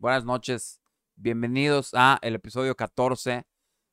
[0.00, 0.80] Buenas noches.
[1.14, 3.46] Bienvenidos a el episodio 14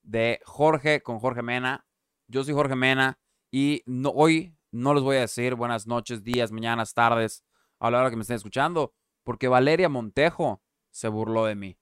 [0.03, 1.85] de Jorge con Jorge Mena.
[2.29, 3.19] Yo soy Jorge Mena
[3.51, 7.43] y no, hoy no les voy a decir buenas noches, días, mañanas, tardes,
[7.79, 8.93] a la hora que me estén escuchando,
[9.25, 11.77] porque Valeria Montejo se burló de mí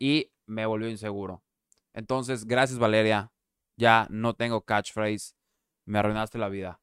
[0.00, 1.44] y me volvió inseguro.
[1.92, 3.32] Entonces, gracias Valeria.
[3.76, 5.36] Ya no tengo catchphrase.
[5.84, 6.82] Me arruinaste la vida.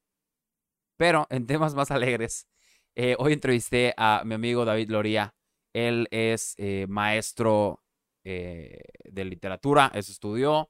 [0.96, 2.48] Pero en temas más alegres,
[2.96, 5.36] eh, hoy entrevisté a mi amigo David Loría.
[5.74, 7.84] Él es eh, maestro
[8.24, 10.70] eh, de literatura, eso estudió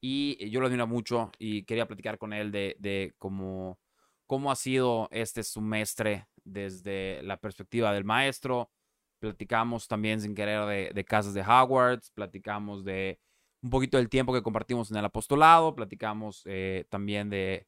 [0.00, 3.78] y yo lo admiro mucho y quería platicar con él de, cómo,
[4.26, 8.70] cómo ha sido este semestre desde la perspectiva del maestro.
[9.18, 13.18] Platicamos también sin querer de, de casas de Hogwarts, platicamos de
[13.60, 16.44] un poquito del tiempo que compartimos en el apostolado, platicamos
[16.88, 17.66] también de,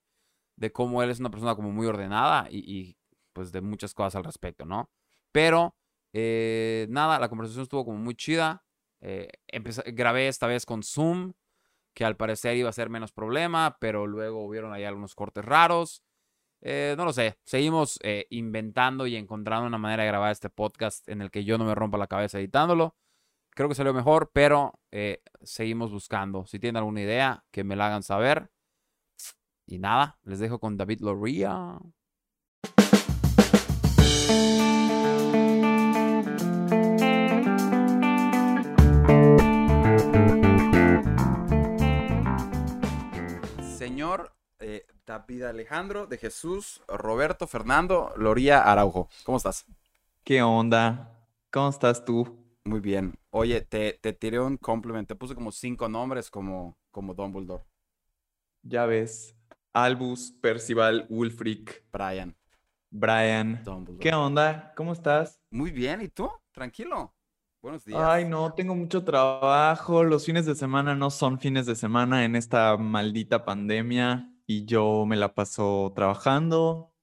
[0.60, 2.96] de cómo él es una persona como muy ordenada y,
[3.32, 4.90] pues de muchas cosas al respecto, ¿no?
[5.32, 5.74] Pero
[6.12, 8.64] eh, nada, la conversación estuvo como muy chida.
[9.00, 9.30] Eh,
[9.92, 11.32] grabé esta vez con Zoom,
[11.94, 16.02] que al parecer iba a ser menos problema, pero luego hubieron ahí algunos cortes raros.
[16.62, 21.22] Eh, no lo sé, seguimos inventando y encontrando una manera de grabar este podcast en
[21.22, 22.96] el que yo no me rompa la cabeza editándolo.
[23.50, 24.78] Creo que salió mejor, pero
[25.42, 26.46] seguimos buscando.
[26.46, 28.50] Si tienen alguna idea, que me la hagan saber.
[29.66, 31.78] Y nada, les dejo con David Loria.
[43.80, 49.08] Señor eh, David Alejandro de Jesús, Roberto Fernando Loría Araujo.
[49.24, 49.64] ¿Cómo estás?
[50.22, 51.18] ¿Qué onda?
[51.50, 52.44] ¿Cómo estás tú?
[52.66, 53.14] Muy bien.
[53.30, 55.08] Oye, te, te tiré un compliment.
[55.08, 57.64] Te puse como cinco nombres como, como Dumbledore.
[58.60, 59.34] Ya ves.
[59.72, 62.36] Albus, Percival, Wulfric, Brian.
[62.90, 63.64] Brian.
[63.98, 64.74] ¿Qué onda?
[64.76, 65.40] ¿Cómo estás?
[65.50, 66.30] Muy bien, ¿y tú?
[66.52, 67.14] Tranquilo.
[67.62, 68.00] Buenos días.
[68.02, 70.02] Ay, no, tengo mucho trabajo.
[70.02, 75.04] Los fines de semana no son fines de semana en esta maldita pandemia y yo
[75.04, 76.94] me la paso trabajando.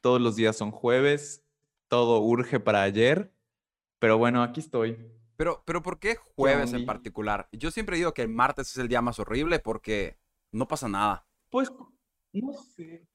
[0.00, 1.44] Todos los días son jueves.
[1.86, 3.32] Todo urge para ayer.
[4.00, 4.98] Pero bueno, aquí estoy.
[5.36, 7.48] Pero, pero ¿por qué jueves en particular?
[7.52, 10.18] Yo siempre digo que el martes es el día más horrible porque
[10.50, 11.24] no pasa nada.
[11.50, 11.70] Pues
[12.32, 13.06] no sé.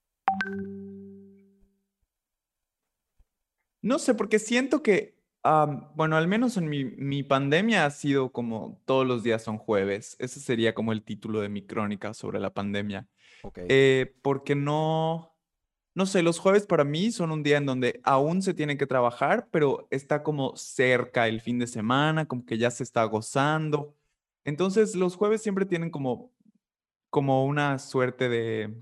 [3.82, 5.15] No sé, porque siento que,
[5.96, 10.16] bueno, al menos en mi, pandemia ha sido como todos los días son jueves.
[10.20, 13.08] Ese sería como el título de mi crónica sobre la pandemia.
[13.56, 15.36] Eh, porque no,
[15.94, 18.88] no sé, los jueves para mí son un día en donde aún se tiene que
[18.88, 23.96] trabajar, pero está como cerca el fin de semana, como que ya se está gozando.
[24.46, 26.32] Entonces los jueves siempre tienen como,
[27.10, 28.74] como una suerte de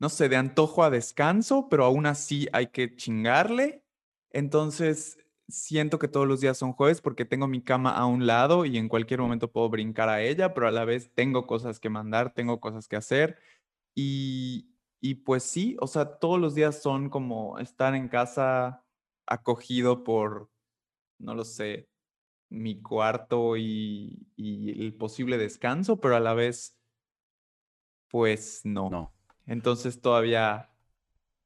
[0.00, 3.84] no sé, de antojo a descanso, pero aún así hay que chingarle.
[4.30, 5.18] Entonces,
[5.48, 8.78] siento que todos los días son jueves porque tengo mi cama a un lado y
[8.78, 12.34] en cualquier momento puedo brincar a ella, pero a la vez tengo cosas que mandar,
[12.34, 13.38] tengo cosas que hacer.
[13.94, 14.70] Y,
[15.00, 18.84] y pues sí, o sea, todos los días son como estar en casa
[19.26, 20.50] acogido por,
[21.18, 21.88] no lo sé,
[22.50, 26.76] mi cuarto y, y el posible descanso, pero a la vez,
[28.10, 28.90] pues no.
[28.90, 29.12] No.
[29.46, 30.70] Entonces todavía,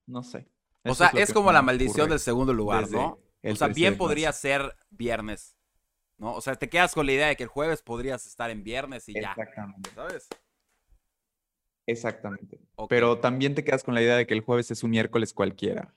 [0.07, 0.54] no sé.
[0.85, 3.19] O sea, es, como la maldición del segundo lugar, ¿no?
[3.43, 5.57] O sea, bien podría ser viernes,
[6.19, 6.35] ¿no?
[6.35, 9.09] O sea, te quedas con la idea de que el jueves podrías estar en viernes
[9.09, 9.31] y ya.
[9.31, 9.91] Exactamente.
[9.95, 10.29] ¿Sabes?
[11.87, 12.61] Exactamente.
[12.89, 15.95] Pero también te quedas con la idea de que el jueves es un miércoles cualquiera.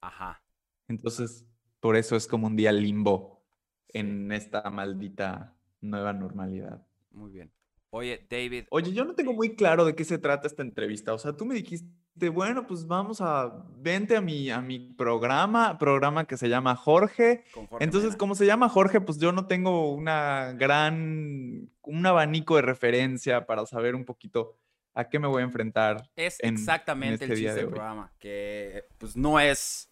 [0.00, 0.42] Ajá.
[0.86, 1.44] Entonces,
[1.80, 3.44] por eso es como un día limbo
[3.88, 6.86] en esta maldita nueva normalidad.
[7.10, 7.52] Muy bien.
[7.90, 8.66] Oye, David.
[8.70, 11.14] Oye, yo no tengo muy claro de qué se trata esta entrevista.
[11.14, 11.88] O sea, tú me dijiste,
[12.28, 17.44] bueno, pues vamos a, vente a mi, a mi programa, programa que se llama Jorge.
[17.78, 23.46] Entonces, como se llama Jorge, pues yo no tengo una gran, un abanico de referencia
[23.46, 24.56] para saber un poquito
[24.94, 26.10] a qué me voy a enfrentar.
[26.16, 29.88] Es exactamente el este chiste del programa, que pues no es,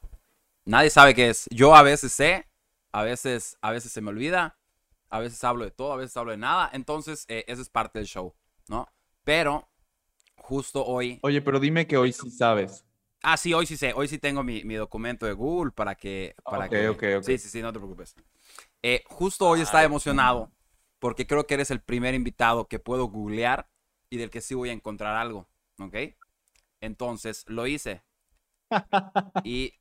[0.64, 1.46] nadie sabe qué es.
[1.52, 2.48] Yo a veces sé,
[2.90, 4.56] a veces, a veces se me olvida
[5.08, 6.70] a veces hablo de todo, a veces hablo de nada.
[6.72, 8.34] Entonces, eh, eso es parte del show,
[8.68, 8.88] ¿no?
[9.24, 9.68] Pero,
[10.46, 11.18] justo hoy.
[11.22, 12.86] Oye, pero dime que hoy sí sabes.
[13.22, 13.92] Ah, sí, hoy sí sé.
[13.94, 16.36] Hoy sí tengo mi, documento de Google para que.
[16.44, 16.88] Para que...
[16.88, 17.24] ok, ok.
[17.24, 18.14] Sí, sí, sí, no te preocupes.
[18.82, 20.52] Eh, justo hoy estaba emocionado
[21.00, 23.68] porque creo que eres el primer invitado que puedo googlear
[24.08, 25.48] y del que sí voy a encontrar algo,
[25.80, 25.96] ¿ok?
[26.80, 28.04] Entonces, lo hice.
[29.44, 29.72] y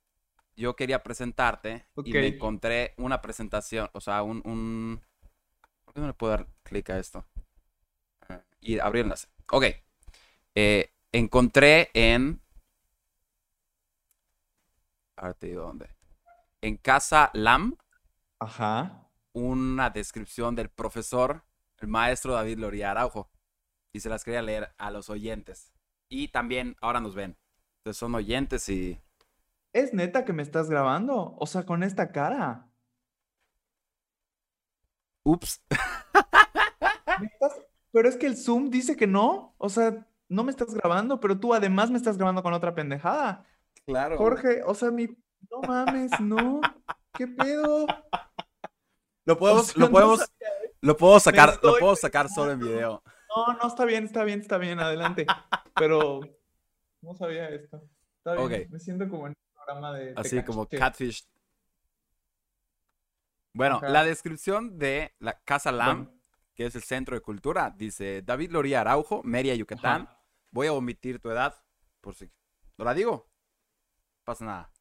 [0.56, 5.02] yo quería presentarte y me encontré una presentación, o sea, un,
[5.94, 7.24] qué no le puedo dar clic a esto?
[8.60, 9.28] Y abrir enlace.
[9.52, 9.66] Ok.
[10.56, 12.42] Eh, encontré en.
[15.18, 15.90] Ahora te digo dónde.
[16.62, 17.78] En Casa Lam.
[18.40, 19.02] Ajá.
[19.34, 21.44] una descripción del profesor,
[21.80, 23.30] el maestro David Loría Araujo.
[23.94, 25.72] Y se las quería leer a los oyentes.
[26.10, 27.38] Y también ahora nos ven.
[27.78, 29.00] Entonces son oyentes y...
[29.74, 31.36] ¿Es neta que me estás grabando?
[31.38, 32.69] O sea, con esta cara.
[35.24, 35.62] Ups.
[37.19, 37.60] ¿Me estás-
[37.92, 39.54] Pero es que el Zoom dice que no.
[39.58, 43.45] O sea, no me estás grabando, pero tú además me estás grabando con otra pendejada.
[43.86, 44.18] Claro.
[44.18, 45.07] Jorge, o sea, mi...
[45.51, 46.60] No mames, no.
[47.13, 47.86] ¿Qué pedo?
[49.25, 50.48] Lo O podemos, sea, lo podemos, sabía.
[50.81, 53.04] lo puedo sacar, lo puedo sacar solo en video.
[53.36, 55.25] No, no, está bien, está bien, está bien, adelante.
[55.75, 56.22] Pero
[57.01, 57.81] no sabía esto.
[58.18, 58.72] Está bien, Ok.
[58.72, 60.13] me siento como en un programa de...
[60.16, 61.27] Así como catfish.
[63.54, 63.89] Bueno, Ajá.
[63.89, 66.19] la descripción de la Casa Lam, Bueno,
[66.56, 70.04] que es el centro de cultura, dice David Loría Araujo, Mérida, Yucatán.
[70.04, 70.15] Ajá.
[70.56, 71.54] Voy a omitir tu edad,
[72.00, 72.31] por si
[72.78, 73.28] no la digo.
[74.24, 74.72] Pasa nada.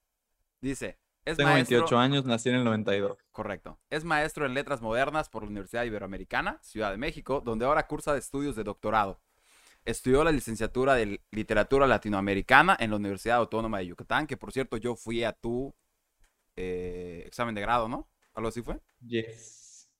[0.60, 1.78] Dice, es tengo maestro.
[1.78, 3.18] 28 años, nací en el 92.
[3.32, 3.80] Correcto.
[3.90, 8.16] Es maestro en letras modernas por la Universidad Iberoamericana, Ciudad de México, donde ahora cursa
[8.16, 9.20] estudios de doctorado.
[9.84, 14.76] Estudió la licenciatura de literatura latinoamericana en la Universidad Autónoma de Yucatán, que por cierto
[14.76, 15.74] yo fui a tu
[16.54, 18.06] eh, examen de grado, ¿no?
[18.34, 18.78] Algo así fue.
[19.04, 19.90] Yes.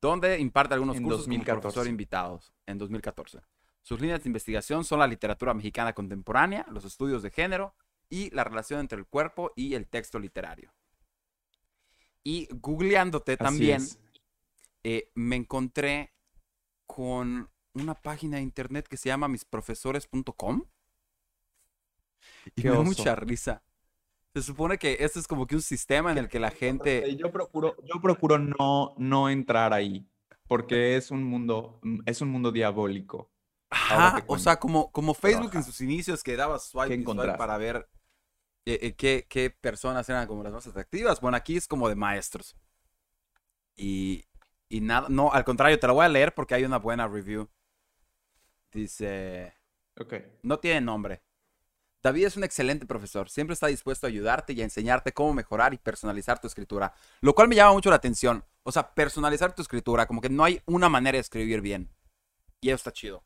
[0.00, 1.60] Donde imparte algunos En cursos como 2014.
[1.60, 3.40] profesor invitados en 2014.
[3.82, 7.74] Sus líneas de investigación son la literatura mexicana contemporánea, los estudios de género
[8.08, 10.72] y la relación entre el cuerpo y el texto literario.
[12.22, 13.82] Y googleándote Así también,
[14.84, 16.12] eh, me encontré
[16.86, 20.64] con una página de internet que se llama misprofesores.com.
[22.56, 22.84] Y Qué me da oso.
[22.84, 23.62] mucha risa.
[24.34, 27.16] Se supone que este es como que un sistema en el que la gente...
[27.16, 30.06] Yo procuro, yo procuro no, no entrar ahí,
[30.46, 33.29] porque es un mundo, es un mundo diabólico.
[33.70, 37.34] Ajá, o sea, como, como Facebook en sus inicios que daba swipe ¿Qué y swipe
[37.34, 37.88] para ver
[38.66, 41.20] eh, eh, qué, qué personas eran como las más atractivas.
[41.20, 42.56] Bueno, aquí es como de maestros.
[43.76, 44.24] Y,
[44.68, 47.48] y nada, no, al contrario, te la voy a leer porque hay una buena review.
[48.72, 49.54] Dice...
[49.98, 50.14] Ok.
[50.42, 51.22] No tiene nombre.
[52.02, 53.28] David es un excelente profesor.
[53.28, 56.94] Siempre está dispuesto a ayudarte y a enseñarte cómo mejorar y personalizar tu escritura.
[57.20, 58.44] Lo cual me llama mucho la atención.
[58.62, 60.06] O sea, personalizar tu escritura.
[60.06, 61.90] Como que no hay una manera de escribir bien.
[62.60, 63.22] Y eso está chido.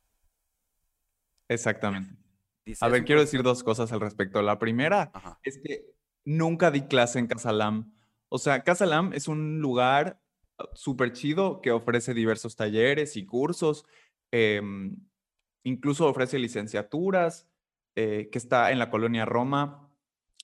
[1.48, 2.16] Exactamente.
[2.64, 4.40] Dice, A ver, quiero decir dos cosas al respecto.
[4.42, 5.38] La primera Ajá.
[5.42, 5.84] es que
[6.24, 7.94] nunca di clase en Casalam.
[8.30, 10.20] O sea, Casalam es un lugar
[10.58, 13.84] uh, súper chido que ofrece diversos talleres y cursos.
[14.32, 14.96] em,
[15.64, 17.48] incluso ofrece licenciaturas,
[17.96, 19.88] eh, que está en la colonia Roma,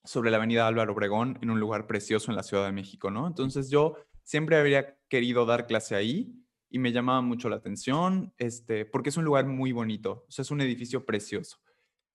[0.04, 3.26] sobre la avenida Álvaro Obregón, en un lugar precioso en la Ciudad de México, ¿no?
[3.26, 6.39] Entonces yo siempre habría querido dar clase ahí
[6.70, 10.42] y me llamaba mucho la atención, este, porque es un lugar muy bonito, o sea,
[10.42, 11.58] es un edificio precioso.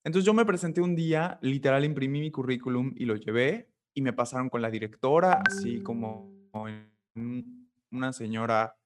[0.03, 4.13] Entonces yo me presenté un día, literal imprimí mi currículum y lo llevé y me
[4.13, 6.31] pasaron con la directora, así como
[7.91, 8.77] una señora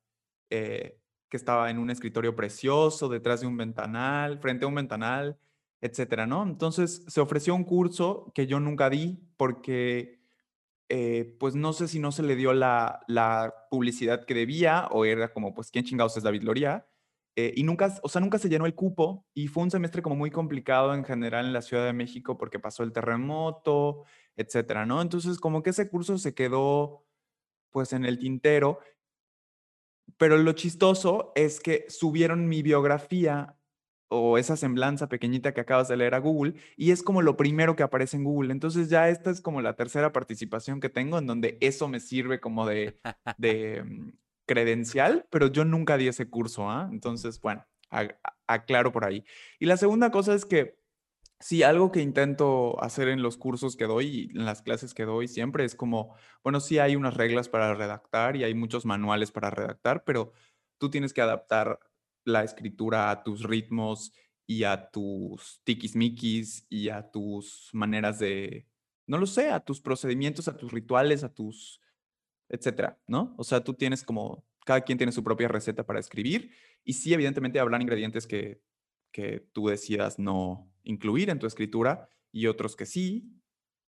[0.50, 0.98] eh,
[1.30, 5.38] que estaba en un escritorio precioso, detrás de un ventanal, frente a un ventanal,
[5.81, 6.44] etcétera, ¿no?
[6.44, 10.19] Entonces se ofreció un curso que yo nunca di porque,
[10.90, 13.06] eh, pues no sé si no se le dio la,
[13.70, 16.88] publicidad que debía o era como, pues, ¿quién chingados es David Loría?
[17.36, 20.16] Eh, y nunca, o sea, nunca se llenó el cupo y fue un semestre como
[20.16, 24.04] muy complicado en general en la Ciudad de México porque pasó el terremoto,
[24.36, 25.02] etcétera, ¿no?
[25.02, 27.06] Entonces, como que ese curso se quedó,
[27.69, 28.80] pues, en el tintero.
[30.18, 33.58] Pero lo chistoso es que subieron mi biografía
[34.09, 37.75] o esa semblanza pequeñita que acabas de leer a Google y es como lo primero
[37.75, 38.51] que aparece en Google.
[38.51, 42.39] Entonces ya esta es como la tercera participación que tengo en donde eso me sirve
[42.39, 42.99] como de,
[43.37, 44.11] de mm,
[44.45, 46.89] credencial, pero yo nunca di ese curso, ¿ah?
[46.92, 47.66] Entonces, bueno,
[48.47, 49.23] aclaro por ahí.
[49.59, 50.80] Y la segunda cosa es que
[51.39, 55.06] sí, algo que intento hacer en los cursos que doy y en las clases que
[55.06, 59.31] doy siempre es como, bueno, sí hay unas reglas para redactar y hay muchos manuales
[59.31, 60.33] para redactar, pero
[60.80, 61.80] tú tienes que adaptar
[62.26, 64.14] la escritura a tus ritmos
[64.45, 68.68] y a tus tiquismiquis y a tus maneras de,
[69.06, 71.81] no lo sé, a tus procedimientos, a tus rituales, a tus,
[72.49, 73.35] etcétera, ¿no?
[73.38, 76.52] O sea, tú tienes como, cada quien tiene su propia receta para escribir
[76.83, 78.61] y sí, evidentemente habrán ingredientes que,
[79.11, 83.31] que tú decidas no incluir en tu escritura y otros que sí,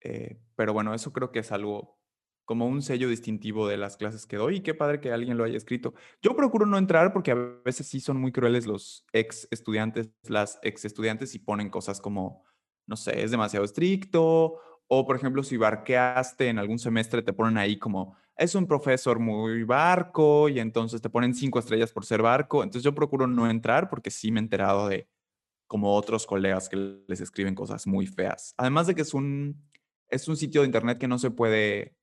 [0.02, 2.01] eh, pero bueno, eso creo que es algo
[2.46, 5.44] como un sello distintivo de las clases que doy y qué padre que alguien lo
[5.44, 5.94] haya escrito.
[6.22, 10.60] Yo procuro no entrar porque a veces sí son muy crueles los ex estudiantes, las
[10.64, 12.44] ex estudiantes y ponen cosas como,
[12.88, 17.58] no sé, es demasiado estricto o por ejemplo si barqueaste en algún semestre te ponen
[17.58, 22.22] ahí como, es un profesor muy barco y entonces te ponen cinco estrellas por ser
[22.22, 22.64] barco.
[22.64, 25.08] Entonces yo procuro no entrar porque sí me he enterado de
[25.68, 28.54] como otros colegas que les escriben cosas muy feas.
[28.58, 29.64] Además de que es un,
[30.10, 31.96] es un sitio de internet que no se puede,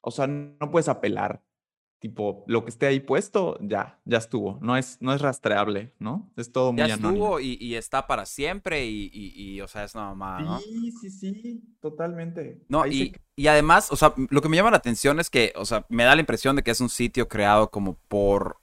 [0.00, 1.42] o sea, no puedes apelar.
[2.00, 4.58] tipo, lo que esté ahí puesto, ya, ya estuvo.
[4.62, 6.30] No es, no es rastreable, ¿no?
[6.36, 10.40] Es todo muy Ya estuvo y, está para siempre y, o sea, es una mamada,
[10.40, 10.60] ¿no?
[10.60, 12.62] Sí, sí, sí, totalmente.
[12.68, 15.64] No, y, y además, o sea, lo que me llama la atención es que, o
[15.64, 18.60] sea, me da la impresión de que es un sitio creado como por,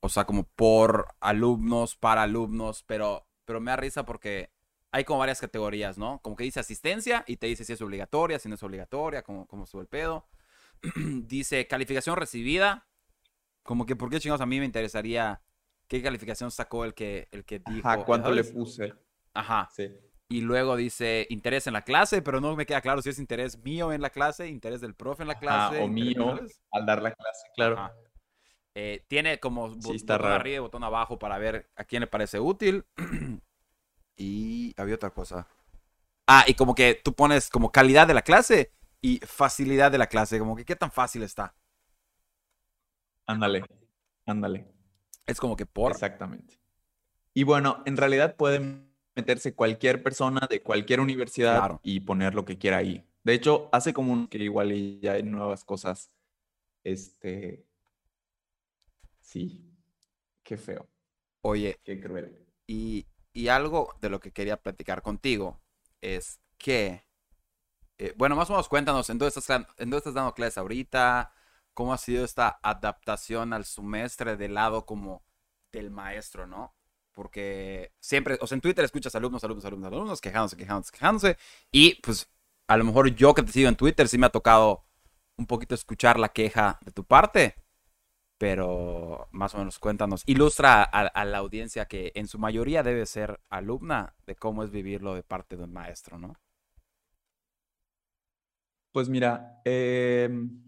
[0.00, 4.50] o sea, como por alumnos, para alumnos, pero, pero me da risa porque
[4.92, 6.20] hay como varias categorías, ¿no?
[6.22, 9.46] Como que dice asistencia y te dice si es obligatoria, si no es obligatoria, cómo,
[9.48, 10.28] cómo sube el pedo.
[11.26, 12.86] dice calificación recibida.
[13.62, 15.40] Como que, ¿por qué chingados a mí me interesaría
[15.88, 17.88] qué calificación sacó el que, el que dijo?
[17.88, 18.92] Ajá, cuánto le puse.
[19.32, 19.68] Ajá.
[19.72, 19.90] Sí.
[20.28, 23.58] Y luego dice interés en la clase, pero no me queda claro si es interés
[23.58, 25.78] mío en la clase, interés del profe en la clase.
[25.82, 26.38] o mío
[26.70, 27.90] al dar la clase, claro.
[28.74, 32.84] Eh, tiene como botón arriba y botón abajo para ver a quién le parece útil.
[34.16, 35.46] y había otra cosa.
[36.26, 40.06] Ah, y como que tú pones como calidad de la clase y facilidad de la
[40.06, 41.54] clase, como que qué tan fácil está.
[43.26, 43.64] Ándale,
[44.26, 44.66] ándale.
[45.26, 45.92] Es como que por.
[45.92, 46.58] Exactamente.
[47.34, 52.58] Y bueno, en realidad pueden meterse cualquier persona de cualquier universidad y poner lo que
[52.58, 53.04] quiera ahí.
[53.24, 56.10] De hecho, hace como que igual ya hay nuevas cosas.
[56.84, 57.64] Este.
[59.20, 59.64] Sí.
[60.42, 60.88] Qué feo.
[61.42, 61.78] Oye.
[61.84, 62.46] Qué cruel.
[62.66, 65.60] Y, y algo de lo que quería platicar contigo
[66.00, 67.04] es que
[68.02, 71.32] eh, bueno, más o menos cuéntanos, ¿en dónde, estás, ¿en estás dando clases ahorita?
[71.72, 75.22] ¿Cómo ha sido esta adaptación al semestre del lado como
[75.70, 76.74] del maestro, no?
[77.12, 81.38] Porque siempre, o sea, en Twitter escuchas alumnos, alumnos, alumnos, alumnos, quejándose, quejándose, quejándose.
[81.70, 82.28] Y pues
[82.66, 84.84] a lo mejor yo que te sigo en Twitter sí me ha tocado
[85.36, 87.54] un poquito escuchar la queja de tu parte.
[88.42, 93.38] Pero más o menos cuéntanos, ilustra a, la audiencia que en su mayoría debe ser
[93.48, 96.34] alumna de cómo es vivirlo de parte de un maestro, ¿no?
[98.90, 100.60] Pues mira, em,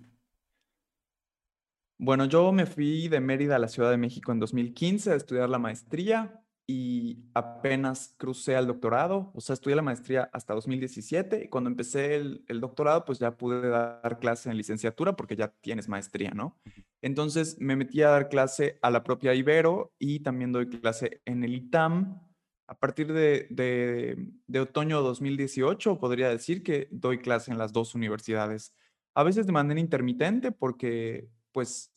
[1.99, 5.49] bueno, yo me fui de Mérida a la Ciudad de México en 2015 a estudiar
[5.51, 11.49] la maestría y apenas crucé al doctorado, o sea, estudié la maestría hasta 2017 y
[11.49, 16.31] cuando empecé el, doctorado, pues ya pude dar clase en licenciatura porque ya tienes maestría,
[16.31, 16.59] ¿no?
[17.03, 21.45] Entonces me metí a dar clase a la propia Ibero y también doy clase en
[21.45, 22.21] el ITAM
[22.67, 24.17] a partir de, de,
[24.47, 28.75] de, otoño 2018 podría decir que doy clase en las dos universidades.
[29.15, 31.93] A veces de manera intermitente porque pues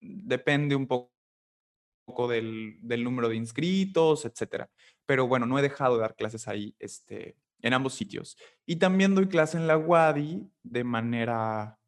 [0.00, 1.10] depende un poco
[2.28, 4.70] del, número de inscritos, etcétera.
[5.06, 8.36] Pero bueno, no he dejado de dar clases ahí este, en ambos sitios.
[8.66, 11.78] Y también doy clase en la UADI de manera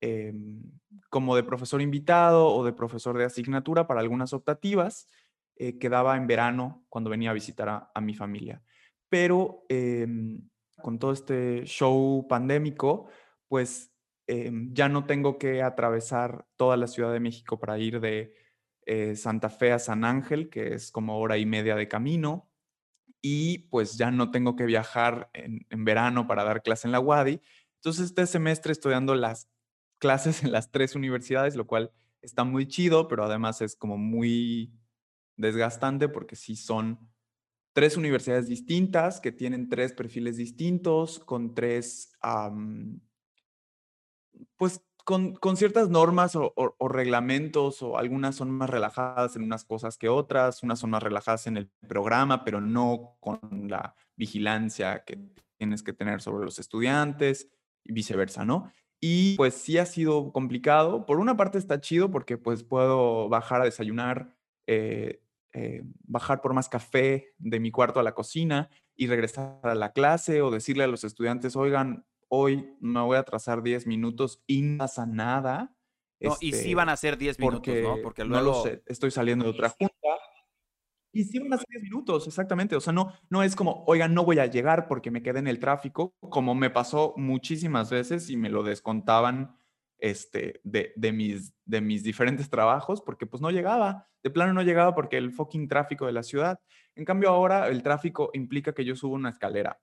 [0.00, 0.62] em,
[1.10, 5.06] como de profesor invitado o de profesor de asignatura para algunas optativas
[5.58, 8.62] eh, quedaba en verano cuando venía a visitar a, mi familia.
[9.08, 10.42] Pero em,
[10.82, 13.08] con todo este show pandémico,
[13.48, 13.90] pues
[14.26, 18.34] em, ya no tengo que atravesar toda la Ciudad de México para ir de
[18.86, 22.48] eh, Santa Fe a San Ángel, que es como hora y media de camino.
[23.20, 27.40] Y pues ya no tengo que viajar en, verano para dar clase en la UADI.
[27.76, 29.50] Entonces este semestre estoy dando las
[29.98, 34.72] clases en las tres universidades, lo cual está muy chido, pero además es como muy
[35.36, 36.98] desgastante porque sí son
[37.72, 42.16] tres universidades distintas que tienen tres perfiles distintos, con tres,
[44.56, 46.52] pues con, ciertas normas o,
[46.88, 51.46] reglamentos, o algunas son más relajadas en unas cosas que otras, unas son más relajadas
[51.46, 55.20] en el programa, pero no con la vigilancia que
[55.58, 57.48] tienes que tener sobre los estudiantes
[57.84, 58.72] y viceversa, ¿no?
[59.00, 61.06] Y pues sí ha sido complicado.
[61.06, 64.34] Por una parte está chido porque pues puedo bajar a desayunar
[64.66, 65.22] eh,
[65.52, 69.92] eh, bajar por más café de mi cuarto a la cocina y regresar a la
[69.92, 74.62] clase o decirle a los estudiantes, oigan, hoy me voy a atrasar 10 minutos y
[74.62, 75.76] no pasa nada.
[76.20, 77.96] No, y sí van a ser 10 minutos, ¿no?
[78.02, 78.44] Porque luego...
[78.44, 79.94] No lo sé, estoy saliendo de otra junta.
[81.12, 82.76] Y sí van a ser 10 minutos, exactamente.
[82.76, 85.46] O sea, no, no es como, oigan, no voy a llegar porque me quedé en
[85.46, 89.56] el tráfico, como me pasó muchísimas veces y me lo descontaban
[89.98, 94.62] este, de, de, mis, de mis diferentes trabajos, porque pues no llegaba, de plano no
[94.62, 96.60] llegaba porque el fucking tráfico de la ciudad.
[96.94, 99.80] En cambio ahora el tráfico implica que yo subo una escalera.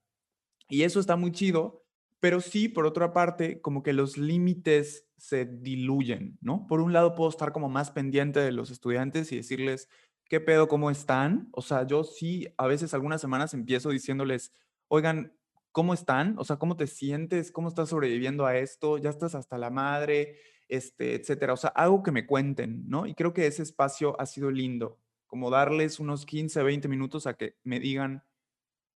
[0.67, 1.82] Y eso está muy chido,
[2.23, 6.65] pero sí, por otra parte, como que los límites se diluyen, ¿no?
[6.67, 9.89] Por un lado puedo estar como más pendiente de los estudiantes y decirles,
[10.29, 10.69] ¿qué pedo?
[10.69, 11.49] ¿Cómo están?
[11.51, 14.53] O sea, yo sí, a veces algunas semanas empiezo diciéndoles,
[14.87, 15.35] oigan,
[15.73, 16.35] ¿cómo están?
[16.37, 17.51] O sea, ¿cómo te sientes?
[17.51, 18.97] ¿Cómo estás sobreviviendo a esto?
[18.97, 20.37] ¿Ya estás hasta la madre?
[20.69, 21.51] Este, etcétera.
[21.51, 23.05] O sea, algo que me cuenten, ¿no?
[23.05, 27.33] Y creo que ese espacio ha sido lindo, como darles unos 15, 20 minutos a
[27.33, 28.23] que me digan,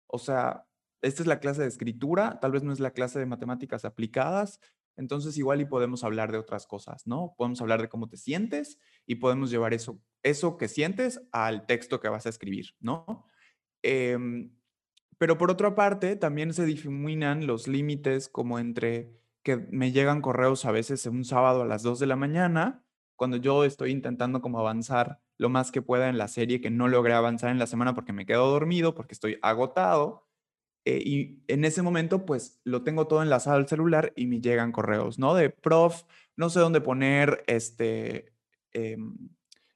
[0.05, 0.67] o sea,
[1.01, 4.59] esta es la clase de escritura, tal vez no es la clase de matemáticas aplicadas,
[4.97, 7.35] entonces igual y podemos hablar de otras cosas, ¿no?
[7.37, 11.99] Podemos hablar de cómo te sientes y podemos llevar eso, eso que sientes al texto
[11.99, 13.25] que vas a escribir, ¿no?
[13.83, 14.51] Em,
[15.17, 19.11] pero por otra parte, también se difuminan los límites como entre
[19.43, 22.83] que me llegan correos a veces un sábado a las 2 de la mañana,
[23.15, 26.87] cuando yo estoy intentando como avanzar lo más que pueda en la serie, que no
[26.87, 30.24] logré avanzar en la semana porque me quedo dormido, porque estoy agotado.
[30.85, 34.71] Eh, y en ese momento, pues lo tengo todo enlazado al celular y me llegan
[34.71, 35.33] correos, ¿no?
[35.33, 36.03] De prof,
[36.37, 38.33] no sé dónde poner este,
[38.71, 39.17] em,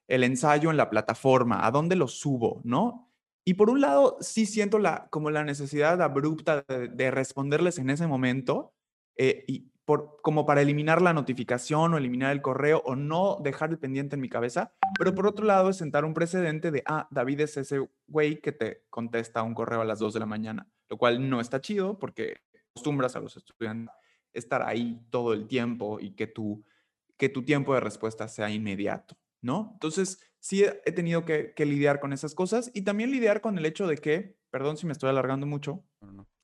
[0.07, 3.11] el ensayo en la plataforma, a dónde lo subo, ¿no?
[3.43, 8.05] Y por un lado, sí siento la, como la necesidad abrupta de, responderles en ese
[8.05, 8.75] momento,
[9.17, 13.71] eh, y por, como para eliminar la notificación o eliminar el correo o no dejar
[13.71, 14.73] el pendiente en mi cabeza.
[14.99, 18.51] Pero por otro lado, es sentar un precedente de, ah, David es ese güey que
[18.51, 21.97] te contesta un correo a las 2 de la mañana, lo cual no está chido
[21.99, 22.37] porque
[22.71, 23.93] acostumbras a los estudiantes
[24.33, 26.63] estar ahí todo el tiempo y que tu,
[27.17, 29.71] que tu tiempo de respuesta sea inmediato, ¿no?
[29.73, 33.87] Entonces, sí he tenido que, lidiar con esas cosas y también lidiar con el hecho
[33.87, 35.83] de que, perdón si me estoy alargando mucho,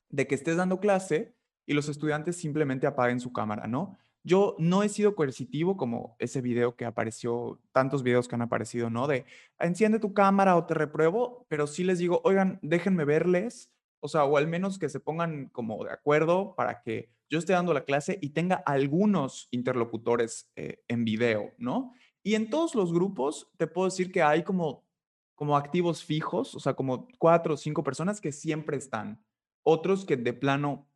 [0.10, 1.36] de que estés dando clase
[1.66, 3.98] y los estudiantes simplemente apaguen su cámara, ¿no?
[4.24, 8.90] Yo no he sido coercitivo como ese video que apareció, tantos videos que han aparecido,
[8.90, 9.06] ¿no?
[9.08, 9.25] De
[9.60, 13.72] enciende tu cámara o te repruebo, pero sí les digo, oigan, déjenme verles,
[14.05, 17.53] o sea, o al menos que se pongan como de acuerdo para que yo esté
[17.53, 21.91] dando la clase y tenga algunos interlocutores eh, en video, ¿no?
[22.21, 24.85] Y en todos los grupos te puedo decir que hay como,
[25.33, 29.25] como activos fijos, o sea, como cuatro o cinco personas que siempre están.
[29.63, 30.88] Otros que de plano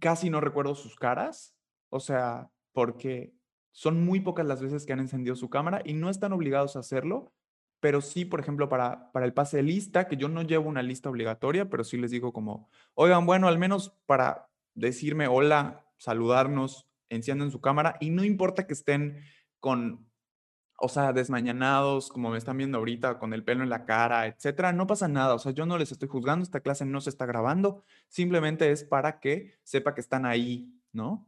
[0.00, 1.54] casi no recuerdo sus caras,
[1.90, 3.34] o sea, porque
[3.72, 6.80] son muy pocas las veces que han encendido su cámara y no están obligados a
[6.80, 7.30] hacerlo,
[7.80, 10.82] pero sí, por ejemplo, para, para el pase de lista, que yo no llevo una
[10.82, 16.88] lista obligatoria, pero sí les digo como, oigan, bueno, al menos para decirme hola, saludarnos,
[17.08, 19.22] encienden su cámara y no importa que estén
[19.60, 20.08] con
[20.80, 24.72] o sea, desmañanados, como me están viendo ahorita, con el pelo en la cara, etcétera,
[24.72, 25.34] no pasa nada.
[25.34, 28.84] O sea, yo no les estoy juzgando, esta clase no se está grabando, simplemente es
[28.84, 31.26] para que sepa que están ahí, ¿no?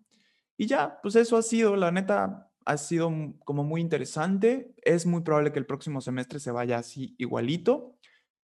[0.56, 3.10] Y ya, pues eso ha sido, la neta, ha sido
[3.44, 4.74] como muy interesante.
[4.82, 7.96] Es muy probable que el próximo semestre se vaya así igualito.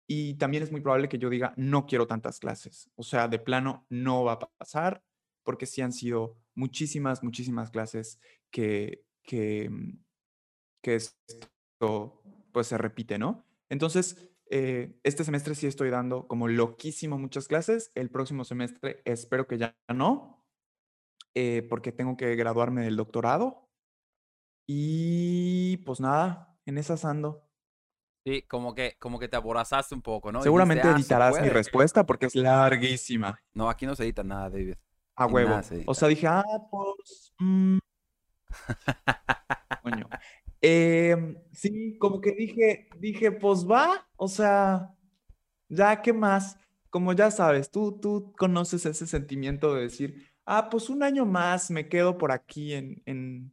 [0.07, 2.90] Y también es muy probable que yo diga, no quiero tantas clases.
[2.94, 5.03] O sea, de plano no va a pasar,
[5.44, 9.98] porque sí han sido muchísimas, muchísimas clases que, que mm,
[10.83, 12.22] esto
[12.53, 13.46] pues se repite, ¿no?
[13.68, 19.46] Entonces, eh, este semestre sí estoy dando como loquísimo muchas clases, el próximo semestre espero
[19.46, 20.44] que ya no,
[21.35, 23.64] eh, porque tengo que graduarme del doctorado
[24.66, 27.44] y pues nada, en esas ando.
[28.24, 30.42] Sí, como que, como que te aborazaste un poco, ¿no?
[30.42, 33.38] Seguramente ah, editarás mi respuesta porque es larguísima.
[33.53, 34.77] No, aquí no se edita nada, David.
[35.14, 35.61] A huevo.
[35.87, 37.35] O sea, dije, ah, pues...
[37.38, 37.79] Mm".
[39.83, 40.09] Coño.
[40.66, 44.94] Em, sí, como que dije, dije, pues va, o sea,
[45.68, 46.59] ya, ¿qué más?
[46.88, 51.70] Como ya sabes, tú, tú conoces ese sentimiento de decir, ah, pues un año más
[51.70, 53.53] me quedo por aquí en, en,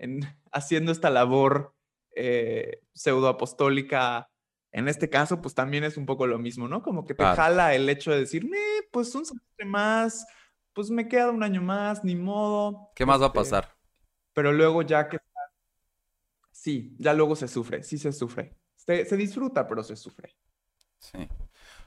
[0.00, 0.20] en
[0.52, 1.74] haciendo esta labor
[2.16, 4.28] eh, pseudoapostólica.
[4.72, 6.82] En este caso, pues también es un poco lo mismo, ¿no?
[6.82, 8.48] Como que te jala el hecho de decir,
[8.92, 10.26] pues un semestre más,
[10.72, 12.90] pues me queda un año más, ni modo.
[12.94, 13.76] ¿Qué más va a este, pasar?
[14.32, 15.18] Pero luego ya que
[16.60, 18.54] Sí, ya luego se sufre, sí se sufre.
[18.76, 20.36] Se, disfruta, pero se sufre.
[20.98, 21.26] Sí.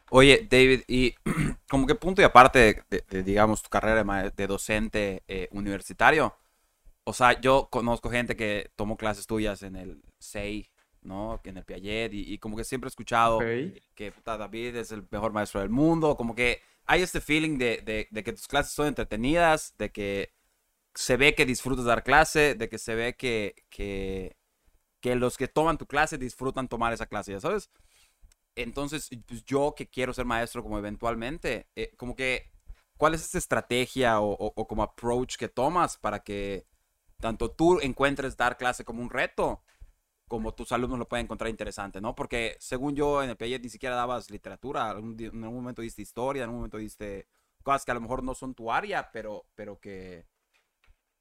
[0.10, 1.14] Oye, David, y
[1.70, 4.04] como que punto y aparte de, digamos, tu carrera
[4.36, 6.36] de, docente eh, universitario,
[7.04, 10.70] o sea, yo conozco gente que tomó clases tuyas en el SEI,
[11.02, 11.40] ¿no?
[11.44, 15.60] En el Piaget, y, como que siempre he escuchado que David es el mejor maestro
[15.62, 19.92] del mundo, como que hay este feeling de, de, que tus clases son entretenidas, de
[19.92, 20.34] que
[20.96, 24.38] se ve que disfrutas dar clase, de que se ve que, que
[25.04, 27.70] que los que toman tu clase disfrutan tomar esa clase, ya sabes.
[28.56, 32.50] Entonces, pues yo que quiero ser maestro como eventualmente, eh, como que,
[32.96, 36.66] ¿cuál es esa estrategia o, como approach que tomas para que
[37.24, 39.64] tanto tú encuentres dar clase como un reto,
[40.28, 42.16] como tus alumnos lo pueden encontrar interesante, ¿no?
[42.16, 46.42] Porque según yo en el Piaget ni siquiera dabas literatura, en algún momento diste historia,
[46.42, 47.30] en algún momento diste
[47.64, 50.28] cosas que a lo mejor no son tu área, pero, pero que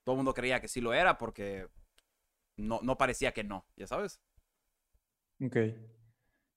[0.03, 1.69] todo el mundo creía que sí lo era porque
[2.57, 4.21] no, no parecía que no, ya sabes.
[5.41, 5.57] Ok.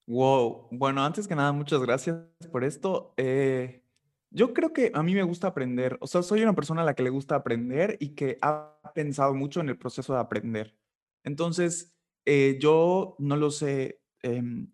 [0.08, 0.70] Wow.
[0.72, 2.16] Bueno, antes que nada, muchas gracias
[2.50, 3.14] por esto.
[3.16, 3.84] Eh,
[4.30, 5.98] yo creo que a mí me gusta aprender.
[6.00, 9.34] O sea, soy una persona a la que le gusta aprender y que ha pensado
[9.34, 10.74] mucho en el proceso de aprender.
[11.22, 14.00] Entonces, eh, yo no lo sé.
[14.22, 14.72] Em,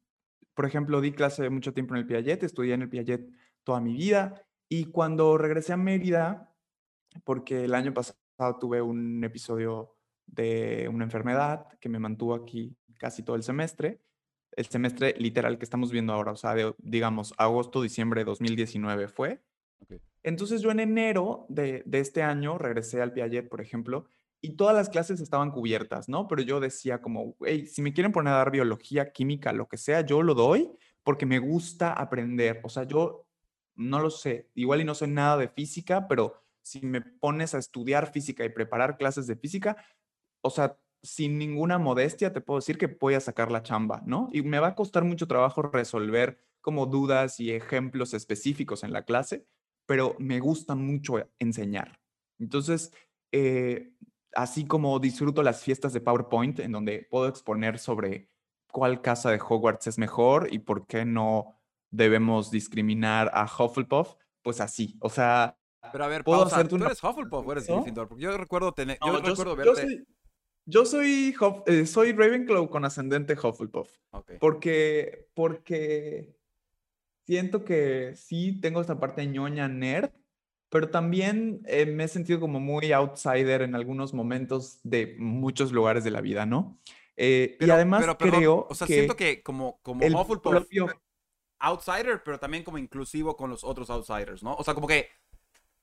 [0.54, 3.28] por ejemplo, di clase mucho tiempo en el Piaget, estudié en el Piaget
[3.64, 6.54] toda mi vida y cuando regresé a Mérida,
[7.24, 13.22] porque el año pasado tuve un episodio de una enfermedad que me mantuvo aquí casi
[13.22, 14.00] todo el semestre.
[14.52, 19.42] El semestre literal que estamos viendo ahora, o sea, digamos, agosto, diciembre de 2019 fue.
[20.22, 24.06] Entonces yo en enero de, de, este año regresé al Piaget, por ejemplo,
[24.40, 26.26] y todas las clases estaban cubiertas, ¿no?
[26.26, 29.76] Pero yo decía como, hey, si me quieren poner a dar biología, química, lo que
[29.76, 30.70] sea, yo lo doy
[31.04, 32.60] porque me gusta aprender.
[32.64, 33.26] O sea, yo
[33.76, 37.58] no lo sé, igual y no sé nada de física, pero si me pones a
[37.58, 39.76] estudiar física y preparar clases de física,
[40.40, 44.28] o sea, sin ninguna modestia te puedo decir que voy a sacar la chamba, ¿no?
[44.32, 49.04] Y me va a costar mucho trabajo resolver como dudas y ejemplos específicos en la
[49.04, 49.46] clase,
[49.86, 52.00] pero me gusta mucho enseñar.
[52.38, 52.92] Entonces,
[53.32, 53.92] eh,
[54.34, 58.30] así como disfruto las fiestas de PowerPoint, en donde puedo exponer sobre
[58.70, 61.58] cuál casa de Hogwarts es mejor y por qué no
[61.90, 65.58] debemos discriminar a Hufflepuff, pues así, o sea...
[65.90, 68.08] Pero a ver, ¿puedo pausa, ¿tú eres Hufflepuff o eres Gryffindor?
[68.08, 70.04] Porque yo recuerdo, tener, yo, recuerdo verte...
[70.64, 71.34] Yo soy,
[71.66, 73.90] eh, soy Ravenclaw con ascendente Hufflepuff.
[74.38, 76.36] Porque, porque
[77.26, 80.10] siento que sí tengo esta parte ñoña nerd,
[80.68, 86.02] pero también eh, me he sentido como muy outsider en algunos momentos de muchos lugares
[86.04, 86.80] de la vida, ¿no?
[87.16, 90.66] Eh, y además creo o sea, siento que como, como Hufflepuff,
[91.58, 94.54] outsider, pero también como inclusivo con los otros outsiders, ¿no?
[94.54, 95.08] O sea, como que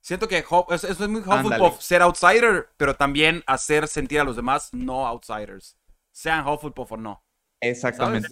[0.02, 4.73] siento que eso es muy Hufflepuff, ser outsider, pero también hacer sentir a los demás
[4.73, 5.78] no outsiders,
[6.12, 7.23] sean Hufflepuff o no.
[7.62, 8.30] Exactamente.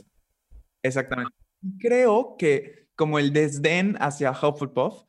[0.81, 1.35] Exactamente.
[1.79, 5.03] Creo que como el desdén hacia Hufflepuff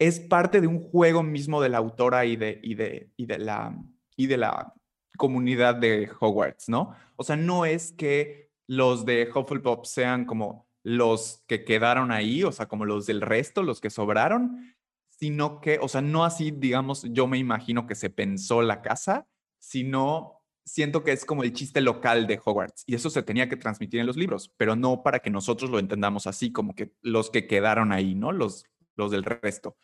[0.00, 3.38] es parte de un juego mismo de la autora y de, y de, y de,
[3.38, 3.78] la,
[4.16, 4.74] y de la
[5.16, 6.96] comunidad de Hogwarts, ¿no?
[7.16, 12.50] O sea, no es que los de Hufflepuff sean como los que quedaron ahí, o
[12.50, 14.74] sea, como los del resto, los que sobraron,
[15.08, 19.28] sino que, o sea, no así, digamos, yo me imagino que se pensó la casa,
[19.58, 23.56] sino siento que es como el chiste local de Hogwarts y eso se tenía que
[23.56, 27.30] transmitir en los libros, pero no para que nosotros lo entendamos así, como que los
[27.30, 28.32] que quedaron ahí, ¿no?
[28.32, 28.64] Los,
[28.96, 29.76] los del resto.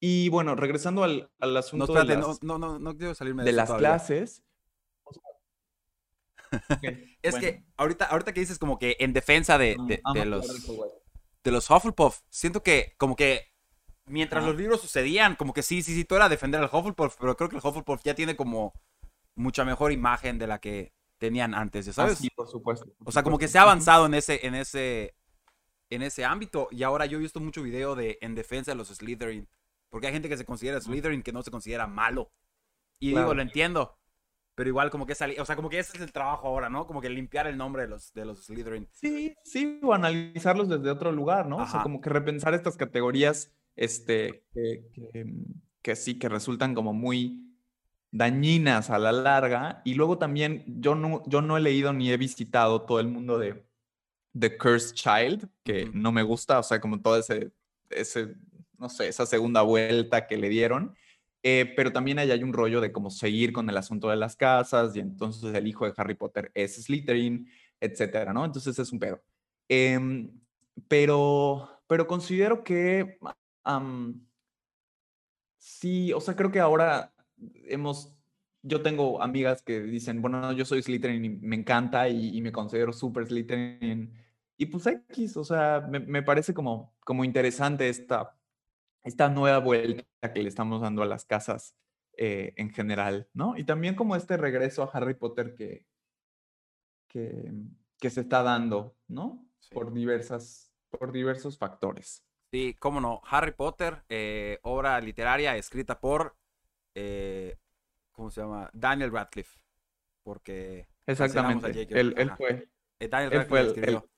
[0.00, 3.72] Y bueno, regresando al, al asunto de las, no, no, no, quiero salirme de, las
[3.72, 4.44] clases.
[7.22, 9.76] es que ahorita, ahorita que dices como que en defensa de,
[10.14, 10.46] de, los
[11.42, 13.52] de los Hufflepuff, siento que como que
[14.06, 17.36] mientras los libros sucedían, como que sí, sí, sí, tú era defender al Hufflepuff, pero
[17.36, 18.72] creo que el Hufflepuff ya tiene como
[19.38, 22.18] mucha mejor imagen de la que tenían antes, ¿sabes?
[22.18, 22.86] sí, por supuesto.
[23.04, 25.14] o sea, como que se ha avanzado en ese, en ese,
[25.90, 26.68] en ese ámbito.
[26.70, 29.48] Y ahora yo he visto mucho video de en defensa de los Slytherin.
[29.90, 32.30] Porque hay gente que se considera Slytherin que no se considera malo.
[33.00, 33.98] Y digo, lo entiendo.
[34.54, 36.86] Pero igual como que es, o sea, como que ese es el trabajo ahora, ¿no?
[36.86, 38.88] Como que limpiar el nombre de los, de los Slytherin.
[38.92, 41.58] Sí, sí, o analizarlos desde otro lugar, ¿no?
[41.58, 44.44] O sea, como que repensar estas categorías, este,
[45.82, 47.47] que, sí, que resultan como muy
[48.10, 49.82] dañinas a la larga.
[49.84, 53.38] Y luego también, yo no, yo no he leído ni he visitado todo el mundo
[53.38, 53.64] de
[54.38, 57.50] The Cursed Child, que no me gusta, o sea, como todo ese,
[57.90, 58.34] ese,
[58.78, 60.96] no sé, esa segunda vuelta que le dieron.
[61.42, 64.34] Eh, pero también ahí hay un rollo de cómo seguir con el asunto de las
[64.34, 67.48] casas y entonces el hijo de Harry Potter es Slytherin,
[67.80, 68.44] etcétera, ¿no?
[68.44, 69.22] Entonces es un pedo.
[69.68, 70.30] Em,
[70.88, 73.18] pero, pero considero que
[75.58, 77.12] sí, o sea, creo que ahora
[77.64, 78.16] hemos,
[78.62, 82.92] yo tengo amigas que dicen, bueno, yo soy Slytherin y me encanta y, me considero
[82.92, 84.12] súper Slytherin.
[84.56, 88.38] Y pues X, o sea, me, me parece como, como interesante esta
[89.08, 91.74] esta nueva vuelta que le estamos dando a las casas
[92.16, 93.56] eh, en general, ¿no?
[93.56, 95.86] Y también como este regreso a Harry Potter que,
[97.08, 97.52] que,
[97.98, 99.46] que se está dando, ¿no?
[99.70, 102.24] Por, diversas, por diversos factores.
[102.50, 103.20] Sí, cómo no.
[103.24, 106.36] Harry Potter, eh, obra literaria escrita por,
[107.00, 107.58] eh,
[108.10, 108.68] ¿cómo se llama?
[108.72, 109.60] Daniel Radcliffe.
[110.22, 110.88] Porque...
[111.06, 111.86] Exactamente.
[111.90, 112.68] Él, él, fue.
[112.98, 114.10] Daniel Radcliffe escribió.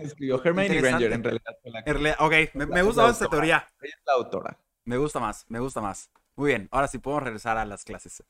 [0.00, 2.16] Escribió Hermione Granger en realidad.
[2.20, 3.66] ok, me, gusta más esta teoría.
[3.80, 4.60] Ella es la autora.
[4.84, 6.10] Me gusta más, me gusta más.
[6.36, 8.22] Muy bien, ahora sí podemos regresar a las clases.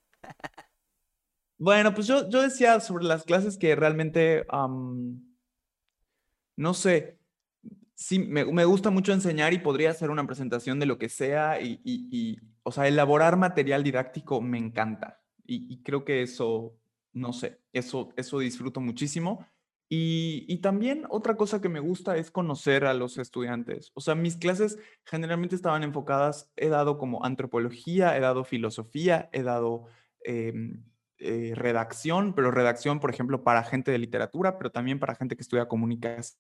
[1.58, 4.46] bueno, pues yo, yo decía sobre las clases que realmente,
[6.56, 7.18] no sé,
[7.96, 11.60] sí, me, me, gusta mucho enseñar y podría hacer una presentación de lo que sea
[11.60, 15.22] y, y, o sea, elaborar material didáctico me encanta.
[15.44, 16.76] Y, y creo que eso,
[17.12, 19.46] no sé, eso, eso disfruto muchísimo.
[19.88, 23.92] Y, también otra cosa que me gusta es conocer a los estudiantes.
[23.94, 29.44] O sea, mis clases generalmente estaban enfocadas, he dado como antropología, he dado filosofía, he
[29.44, 29.84] dado
[30.24, 30.82] em,
[31.18, 35.42] eh, redacción, pero redacción, por ejemplo, para gente de literatura, pero también para gente que
[35.42, 36.36] estudia comunicación,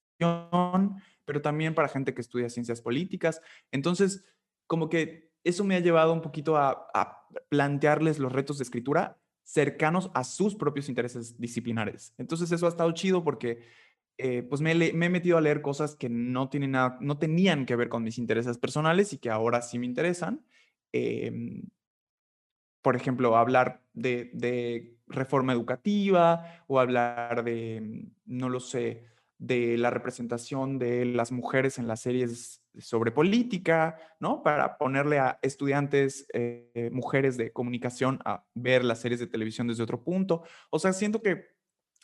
[1.24, 3.40] pero también para gente que estudia ciencias políticas.
[3.70, 4.24] Entonces,
[4.66, 10.10] como que eso me ha llevado un poquito a, plantearles los retos de escritura cercanos
[10.14, 12.14] a sus propios intereses disciplinares.
[12.18, 13.60] Entonces eso ha estado chido porque
[14.16, 17.76] eh, pues me, he metido a leer cosas que no, tienen nada, no tenían que
[17.76, 20.44] ver con mis intereses personales y que ahora sí me interesan.
[20.92, 21.68] Em,
[22.80, 29.04] por ejemplo, hablar de, de, reforma educativa o hablar de, no lo sé,
[29.38, 34.42] de la representación de las mujeres en las series sobre política, ¿no?
[34.42, 39.82] Para ponerle a estudiantes, eh, mujeres de comunicación a ver las series de televisión desde
[39.82, 40.42] otro punto.
[40.70, 41.44] O sea, siento que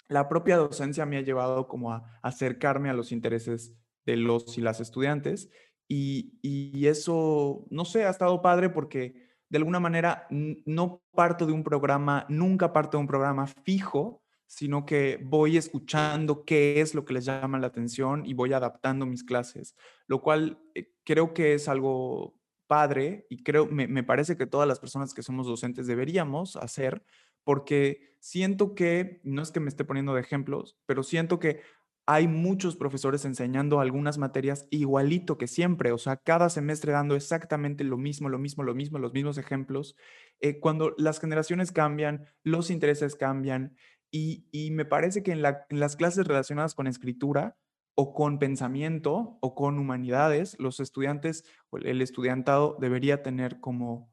[0.09, 4.61] la propia docencia me ha llevado como a acercarme a los intereses de los y
[4.61, 5.49] las estudiantes
[5.89, 11.53] y, y eso, no sé, ha estado padre porque de alguna manera no parto de
[11.53, 14.22] un programa, nunca parto de un programa fijo,
[14.53, 19.07] sino que voy escuchando qué es lo que les llama la atención y voy adaptando
[19.07, 19.75] mis clases,
[20.07, 24.69] lo cual eh, creo que es algo padre y creo, me, me, parece que todas
[24.69, 27.03] las personas que somos docentes deberíamos hacer,
[27.45, 31.63] porque siento que, no es que me esté poniendo de ejemplos, pero siento que
[32.05, 37.85] hay muchos profesores enseñando algunas materias igualito que siempre, o sea, cada semestre dando exactamente
[37.85, 39.97] lo mismo, lo mismo, lo mismo, los mismos ejemplos.
[40.41, 43.77] Eh, cuando las generaciones cambian, los intereses cambian
[44.15, 47.57] y, me parece que en, las clases relacionadas con escritura
[47.95, 54.13] o con pensamiento o con humanidades, los estudiantes, el estudiantado debería tener como,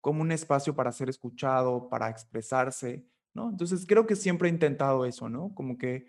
[0.00, 3.48] como un espacio para ser escuchado, para expresarse, ¿no?
[3.48, 5.54] Entonces creo que siempre he intentado eso, ¿no?
[5.54, 6.06] Como que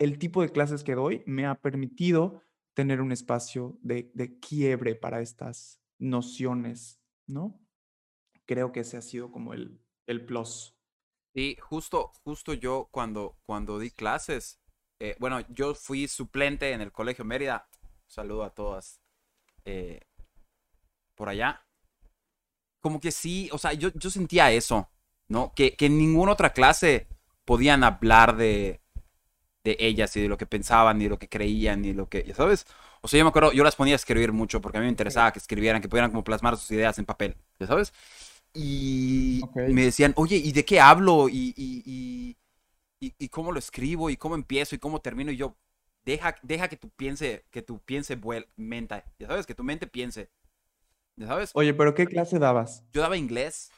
[0.00, 2.42] el tipo de clases que doy me ha permitido
[2.74, 7.60] tener un espacio de, de quiebre para estas nociones, ¿no?
[8.44, 10.75] Creo que ese ha sido como el, el plus.
[11.36, 14.58] Sí, justo, justo yo cuando, cuando di clases,
[14.98, 17.68] eh, bueno, yo fui suplente en el Colegio Mérida.
[18.06, 19.02] saludo a todas
[19.66, 20.00] eh,
[21.14, 21.62] por allá.
[22.80, 24.88] Como que sí, o sea, yo, yo sentía eso,
[25.28, 25.52] ¿no?
[25.54, 27.06] Que, que en ninguna otra clase
[27.44, 28.80] podían hablar de,
[29.62, 32.08] de ellas y de lo que pensaban, ni de lo que creían, ni de lo
[32.08, 32.66] que, ¿sabes?
[33.02, 34.90] O sea, yo me acuerdo, yo las ponía a escribir mucho porque a mí me
[34.90, 37.92] interesaba que escribieran, que pudieran como plasmar sus ideas en papel, ¿ya sabes?
[38.56, 41.28] Y me decían, oye, ¿y de qué hablo?
[41.28, 42.36] ¿Y, y,
[43.00, 44.08] y, cómo lo escribo?
[44.08, 44.74] ¿Y cómo empiezo?
[44.74, 45.30] ¿Y cómo termino?
[45.30, 45.56] Y yo,
[46.04, 48.18] deja, deja que tu piense, que tu piense
[48.56, 50.30] mente, ya sabes, que tu mente piense.
[51.16, 51.50] ¿Ya sabes?
[51.54, 52.84] Oye, ¿pero qué clase dabas?
[52.92, 53.70] Yo daba inglés.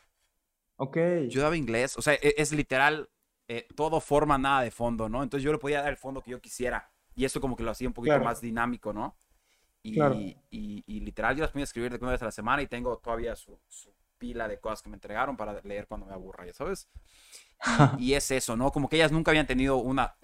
[0.77, 0.97] Ok.
[1.29, 1.97] Yo daba inglés.
[1.97, 3.09] O sea, e, es, literal,
[3.49, 5.23] eh, todo forma, nada de fondo, ¿no?
[5.23, 6.91] Entonces yo le podía dar el fondo que yo quisiera.
[7.17, 9.17] Y eso como que lo hacía un poquito más dinámico, ¿no?
[9.83, 12.67] Y, y, literal, yo las ponía a escribir de una vez a la semana y
[12.67, 13.59] tengo todavía su
[14.19, 16.89] pila de cosas que me entregaron para leer cuando me aburra, ya sabes.
[17.99, 18.71] Y, es eso, ¿no?
[18.71, 20.17] Como que ellas nunca habían tenido una,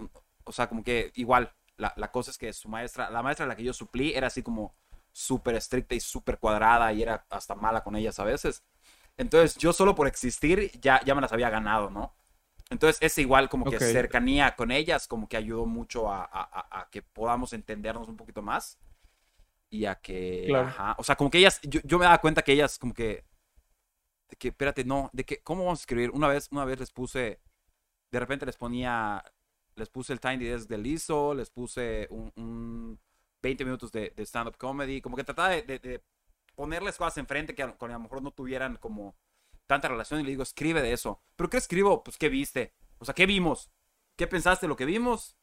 [0.44, 3.48] o sea, como que igual, la, la cosa es que su maestra, la maestra a
[3.48, 4.76] la que yo suplí era así como
[5.10, 8.64] súper estricta y súper cuadrada y era hasta mala con ellas a veces.
[9.16, 12.14] Entonces yo solo por existir ya, ya me las había ganado, ¿no?
[12.70, 16.90] Entonces es igual como que cercanía con ellas, como que ayudó mucho a, a, a,
[16.90, 18.78] que podamos entendernos un poquito más
[19.70, 22.52] y a que, ajá, o sea, como que ellas, yo, yo me daba cuenta que
[22.52, 23.24] ellas como que
[24.28, 26.10] de que, espérate, no, de que, ¿cómo vamos a escribir?
[26.10, 27.40] Una vez, una vez les puse,
[28.10, 29.24] de repente les ponía,
[29.76, 32.98] les puse el Tiny Desk de Lizo, les puse un,
[33.42, 36.02] 20 minutos de, stand-up comedy, como que trataba de,
[36.54, 39.16] ponerles cosas enfrente que a, a lo mejor no tuvieran como
[39.66, 41.20] tanta relación y le digo, escribe de eso.
[41.36, 42.02] ¿Pero qué escribo?
[42.02, 42.74] Pues, ¿qué viste?
[42.98, 43.70] O sea, ¿qué vimos?
[44.16, 45.36] ¿Qué pensaste de lo que vimos?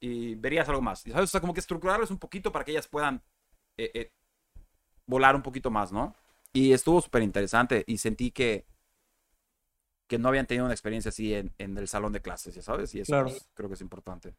[0.00, 1.00] Y verías algo más.
[1.00, 1.24] ¿sabes?
[1.24, 3.22] O sea, como que estructurarles un poquito para que ellas puedan
[3.76, 4.12] eh, eh,
[5.06, 6.14] volar un poquito más, ¿no?
[6.52, 8.66] Y estuvo súper interesante y sentí que,
[10.06, 12.94] que no habían tenido una experiencia así en, en el salón de clases, ya sabes,
[12.94, 14.34] y eso creo que es importante.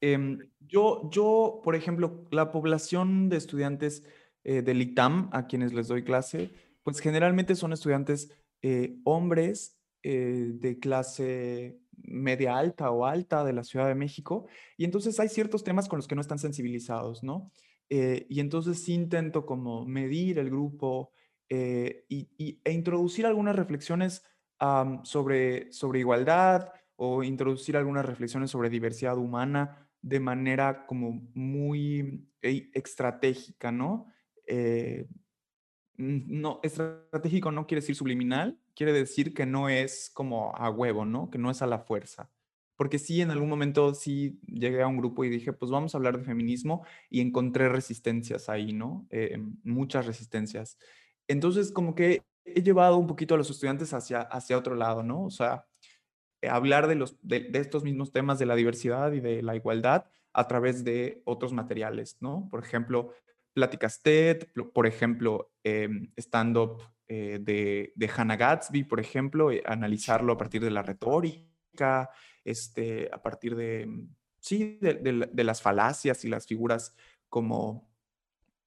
[0.00, 4.02] Em, yo, yo, por ejemplo, la población de estudiantes
[4.44, 6.50] eh, del ITAM a quienes les doy clase,
[6.82, 13.62] pues generalmente son estudiantes eh, hombres eh, de clase media alta o alta de la
[13.62, 14.46] Ciudad de México,
[14.78, 17.50] y entonces hay ciertos temas con los que no están sensibilizados, ¿no?
[17.92, 21.10] y entonces sí intento como medir el grupo,
[21.52, 24.24] eh, y, e introducir algunas reflexiones
[25.02, 32.70] sobre, sobre igualdad o introducir algunas reflexiones sobre diversidad humana de manera como muy eh,
[32.72, 34.06] estratégica, ¿no?
[34.46, 35.08] Eh,
[35.96, 41.30] no, estratégico no quiere decir subliminal, quiere decir que no es como a huevo, ¿no?
[41.30, 42.30] Que no es a la fuerza.
[42.76, 45.98] Porque sí, en algún momento sí llegué a un grupo y dije, pues vamos a
[45.98, 49.06] hablar de feminismo y encontré resistencias ahí, ¿no?
[49.64, 50.78] muchas resistencias.
[51.30, 55.24] Entonces, como que he llevado un poquito a los estudiantes hacia, hacia otro lado, ¿no?
[55.24, 55.64] O sea,
[56.42, 60.06] eh, hablar de, los, de, estos mismos temas de la diversidad y de la igualdad
[60.32, 62.48] a través de otros materiales, ¿no?
[62.50, 63.12] Por ejemplo,
[63.52, 70.32] pláticas TED, por ejemplo, em, stand-up eh, de, de, Hannah Gatsby, por ejemplo, eh, analizarlo
[70.32, 72.10] a partir de la retórica,
[72.44, 76.92] este, a partir de, mm, sí, de, las falacias y las figuras
[77.28, 77.88] como,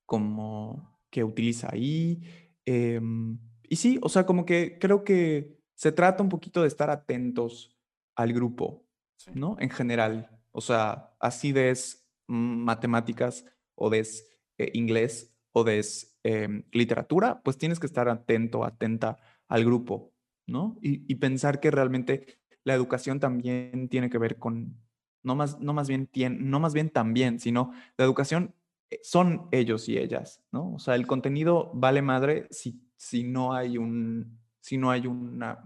[0.06, 2.23] como que utiliza ahí.
[2.65, 6.89] Em, y sí, o sea, como que creo que se trata un poquito de estar
[6.89, 7.78] atentos
[8.15, 8.86] al grupo,
[9.34, 9.58] ¿no?
[9.60, 10.30] En general.
[10.52, 13.45] O sea, así des matemáticas
[13.76, 19.65] o des eh, inglés o des em, literatura, pues tienes que estar atento, atenta al
[19.65, 20.13] grupo,
[20.47, 20.78] ¿no?
[20.82, 24.78] Y, pensar que realmente la educación también tiene que ver con,
[25.21, 26.10] no más, no más bien,
[26.49, 28.56] no más bien también, sino la educación
[29.03, 30.73] son ellos y ellas, ¿no?
[30.73, 35.63] O sea, el contenido vale madre si, si no hay un, si no hay una,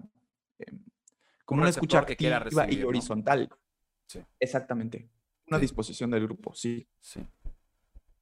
[0.60, 0.84] em,
[1.46, 3.50] como una escucha activa y horizontal.
[4.08, 4.22] Sí.
[4.40, 5.10] Exactamente.
[5.48, 6.88] Una disposición del grupo, sí.
[7.00, 7.26] Sí.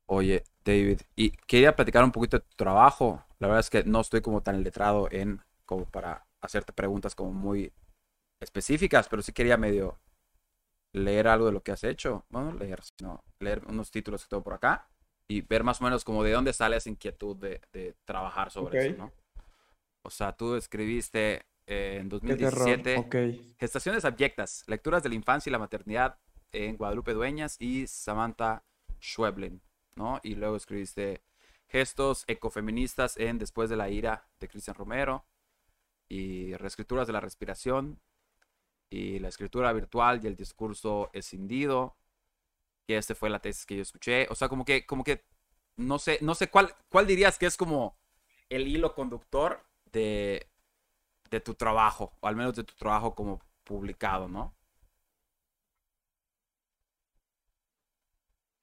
[0.08, 3.24] Oye, David, y quería platicar un poquito de tu trabajo.
[3.39, 7.34] La verdad es que no estoy como tan letrado en como para hacerte preguntas como
[7.34, 7.74] muy
[8.39, 10.00] específicas, pero sí quería medio
[10.94, 12.26] leer algo de lo que has hecho.
[12.30, 14.88] Bueno, leer, sino leer unos títulos que tengo por acá
[15.28, 18.88] y ver más o menos como de dónde sale esa inquietud de, de trabajar sobre
[18.88, 19.12] eso, ¿no?
[20.04, 25.60] O sea, tú escribiste eh, en 2017 Gestaciones abyectas, lecturas de la infancia y la
[25.60, 26.20] maternidad
[26.52, 28.64] en Guadalupe Dueñas y Samantha
[29.02, 29.62] Schweblin,
[29.96, 30.20] ¿no?
[30.24, 31.24] Y luego escribiste
[31.68, 35.26] Gestos ecofeministas en Después de la ira de Cristian Romero
[36.08, 38.00] y Reescrituras de la respiración
[38.92, 41.98] y la escritura virtual y el discurso escindido,
[42.86, 44.28] que este fue la tesis que yo escuché.
[44.30, 45.24] O sea, como que, como que,
[45.78, 47.98] no sé, no sé cuál, cuál dirías que es como
[48.50, 50.50] el hilo conductor de,
[51.32, 54.56] de tu trabajo, o al menos de tu trabajo como publicado, ¿no?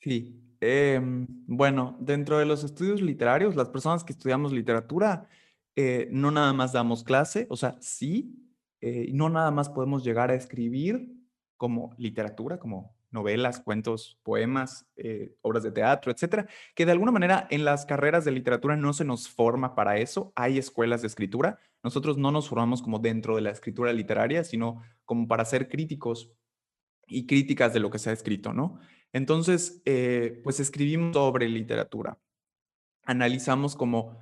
[0.00, 5.28] Sí, em, bueno, dentro de los estudios literarios, las personas que estudiamos literatura,
[5.76, 8.35] eh, no nada más damos clase, o sea, sí,
[8.80, 11.08] eh, no nada más podemos llegar a escribir
[11.56, 17.46] como literatura, como novelas, cuentos, poemas, eh, obras de teatro, etcétera, que de alguna manera
[17.51, 20.33] en las carreras de literatura no se nos forma para eso.
[20.35, 21.59] Hay escuelas de escritura.
[21.83, 26.33] Nosotros no nos formamos como dentro de la escritura literaria, sino como para ser críticos
[27.07, 28.79] y críticas de lo que se ha escrito, ¿no?
[29.12, 32.18] Entonces, eh, pues escribimos sobre literatura.
[33.05, 34.16] Analizamos como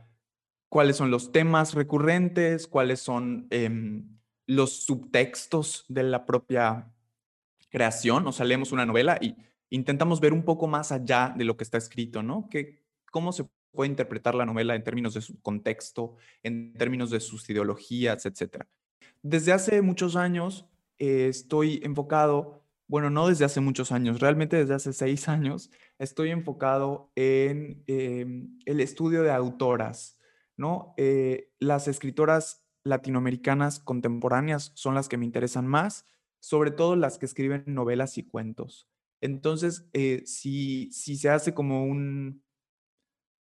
[0.68, 6.92] cuáles son los temas recurrentes, cuáles son em, los subtextos de la propia
[7.70, 9.36] creación, o sea, leemos una novela y
[9.70, 12.48] intentamos ver un poco más allá de lo que está escrito, ¿no?
[12.50, 12.80] Que,
[13.10, 17.48] ¿Cómo se puede interpretar la novela en términos de su contexto, en términos de sus
[17.48, 18.68] ideologías, etcétera?
[19.22, 20.66] Desde hace muchos años
[20.98, 26.30] eh, estoy enfocado, bueno, no desde hace muchos años, realmente desde hace seis años, estoy
[26.30, 30.18] enfocado en em, el estudio de autoras,
[30.56, 30.94] ¿no?
[30.96, 36.06] Eh, las escritoras latinoamericanas contemporáneas son las que me interesan más
[36.40, 38.88] sobre todo las que escriben novelas y cuentos.
[39.20, 42.42] Entonces, eh, si, si se hace como un,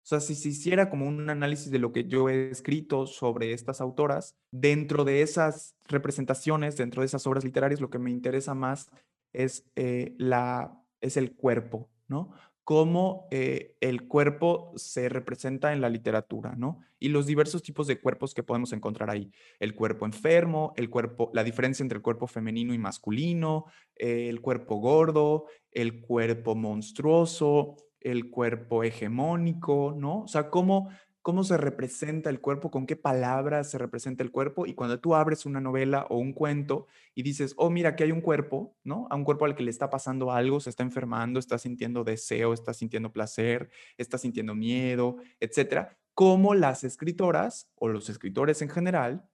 [0.05, 3.53] o sea, si se hiciera como un análisis de lo que yo he escrito sobre
[3.53, 8.55] estas autoras, dentro de esas representaciones, dentro de esas obras literarias, lo que me interesa
[8.55, 8.91] más
[9.33, 12.33] es, eh, la, es el cuerpo, ¿no?
[12.69, 16.81] Cómo eh, el cuerpo se representa en la literatura, ¿no?
[16.99, 19.31] Y los diversos tipos de cuerpos que podemos encontrar ahí.
[19.59, 23.65] El cuerpo enfermo, el cuerpo, la diferencia entre el cuerpo femenino y masculino,
[23.97, 30.25] el cuerpo gordo, el cuerpo monstruoso, el cuerpo hegemónico, ¿no?
[30.25, 30.91] O sea, cómo
[31.29, 34.65] cómo se representa el cuerpo, con qué palabras se representa el cuerpo.
[34.65, 38.13] Y cuando tú abres una novela o un cuento y dices, oh, mira, aquí hay
[38.13, 39.07] un cuerpo, ¿no?
[39.11, 42.55] A un cuerpo al que le está pasando algo, se está enfermando, está sintiendo deseo,
[42.55, 45.99] está sintiendo placer, está sintiendo miedo, etcétera.
[46.15, 49.29] Cómo las escritoras o los escritores en general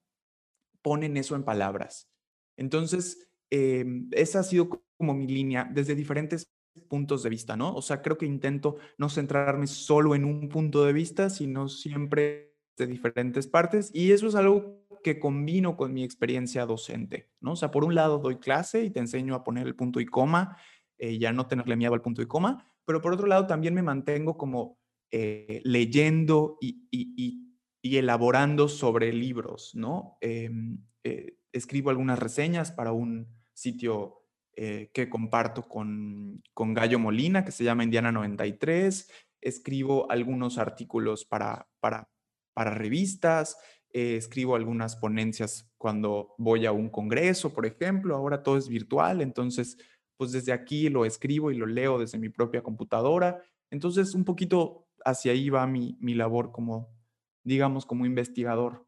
[0.82, 2.08] ponen eso en palabras.
[2.56, 6.53] Entonces, em, esa ha sido como mi línea desde diferentes
[6.88, 7.74] puntos de vista, ¿no?
[7.74, 12.54] O sea, creo que intento no centrarme solo en un punto de vista, sino siempre
[12.76, 17.52] de diferentes partes y eso es algo que combino con mi experiencia docente, ¿no?
[17.52, 20.06] O sea, por un lado doy clase y te enseño a poner el punto y
[20.06, 20.56] coma,
[20.98, 23.82] eh, ya no tenerle miedo al punto y coma, pero por otro lado también me
[23.82, 24.78] mantengo como
[25.10, 27.40] eh, leyendo y,
[27.82, 30.16] elaborando sobre libros, ¿no?
[30.22, 34.23] Em, eh, escribo algunas reseñas para un sitio
[34.56, 39.10] eh, que comparto con, con, Gallo Molina, que se llama Indiana 93.
[39.40, 42.08] Escribo algunos artículos para, para,
[42.54, 43.56] para revistas,
[43.92, 48.16] eh, escribo algunas ponencias cuando voy a un congreso, por ejemplo.
[48.16, 49.76] Ahora todo es virtual, entonces,
[50.16, 53.42] pues desde aquí lo escribo y lo leo desde mi propia computadora.
[53.70, 56.94] Entonces, un poquito hacia ahí va mi, mi labor como,
[57.42, 58.86] digamos, como investigador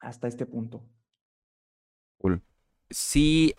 [0.00, 0.84] hasta este punto.
[2.18, 2.40] Cool.
[2.90, 3.54] Si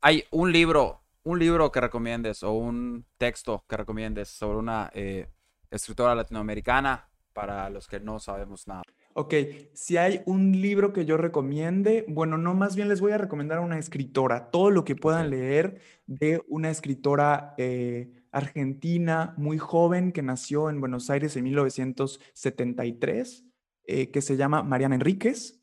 [0.00, 5.28] hay un libro, un libro que recomiendes o un texto que recomiendes sobre una eh,
[5.70, 8.82] escritora latinoamericana para los que no sabemos nada.
[9.14, 9.34] Ok,
[9.72, 13.58] si hay un libro que yo recomiende, bueno, no, más bien les voy a recomendar
[13.58, 20.12] a una escritora, todo lo que puedan leer de una escritora eh, argentina muy joven
[20.12, 23.44] que nació en Buenos Aires en 1973,
[23.84, 25.60] eh, que se llama Mariana Enríquez.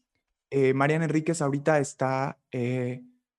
[0.49, 2.39] Eh, Mariana Enríquez ahorita está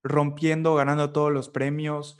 [0.08, 2.18] rompiendo, ganando todos los premios,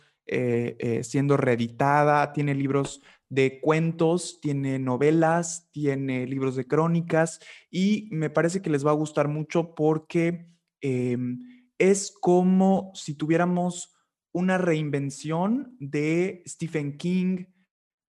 [1.02, 8.62] siendo reeditada, tiene libros de cuentos, tiene novelas, tiene libros de crónicas y me parece
[8.62, 10.46] que les va a gustar mucho porque
[10.80, 11.40] em,
[11.78, 13.94] es como si tuviéramos
[14.32, 17.46] una reinvención de Stephen King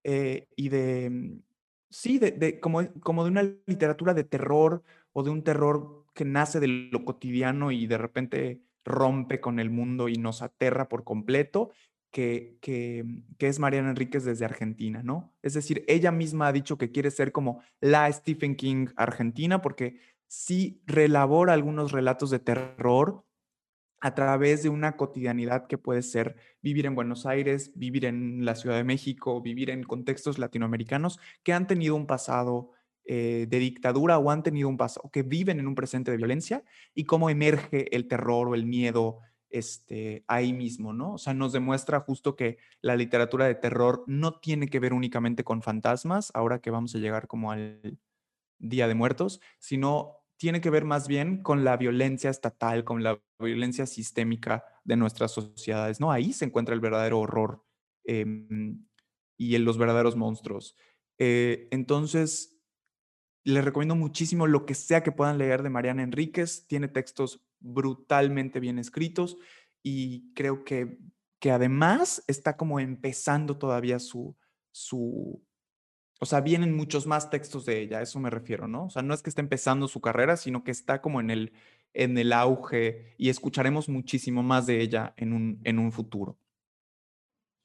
[0.04, 1.42] eh, y de, mm,
[1.90, 6.60] sí, de, como, como de una literatura de terror o de un terror que nace
[6.60, 11.72] de lo cotidiano y de repente rompe con el mundo y nos aterra por completo
[12.12, 13.06] que, que,
[13.40, 15.36] es Mariana Enríquez desde Argentina, ¿no?
[15.44, 20.00] Es decir, ella misma ha dicho que quiere ser como la Stephen King argentina porque
[20.28, 23.24] sí relabora algunos relatos de terror
[24.00, 28.56] a través de una cotidianidad que puede ser vivir en Buenos Aires, vivir en la
[28.56, 32.72] Ciudad de México, vivir en contextos latinoamericanos que han tenido un pasado
[33.10, 36.66] eh, de dictadura o han tenido un pasado, que viven en un presente de violencia
[36.93, 41.14] y cómo emerge el terror o el miedo este, ahí mismo, ¿no?
[41.14, 45.45] O sea, nos demuestra justo que la literatura de terror no tiene que ver únicamente
[45.45, 47.97] con fantasmas, ahora que vamos a llegar como al
[48.60, 53.22] Día de Muertos, sino tiene que ver más bien con la violencia estatal, con la
[53.39, 56.12] violencia sistémica de nuestras sociedades, ¿no?
[56.12, 57.64] Ahí se encuentra el verdadero horror
[58.03, 58.86] em,
[59.38, 60.76] y en los verdaderos monstruos.
[61.18, 62.57] Eh, entonces,
[63.48, 66.68] les recomiendo muchísimo lo que sea que puedan leer de Mariana Enríquez.
[66.68, 69.38] Tiene textos brutalmente bien escritos
[69.82, 71.00] y creo que,
[71.39, 74.36] que además está como empezando todavía su,
[74.74, 75.41] su,
[76.20, 78.88] o sea, vienen muchos más textos de ella, a eso me refiero, ¿no?
[78.88, 81.54] O sea, no es que esté empezando su carrera, sino que está como en el,
[81.93, 86.38] en el auge y escucharemos muchísimo más de ella en un, en un futuro.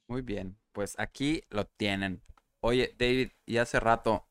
[0.07, 2.23] Muy bien, pues aquí lo tienen.
[2.61, 4.29] Oye, David, y hace rato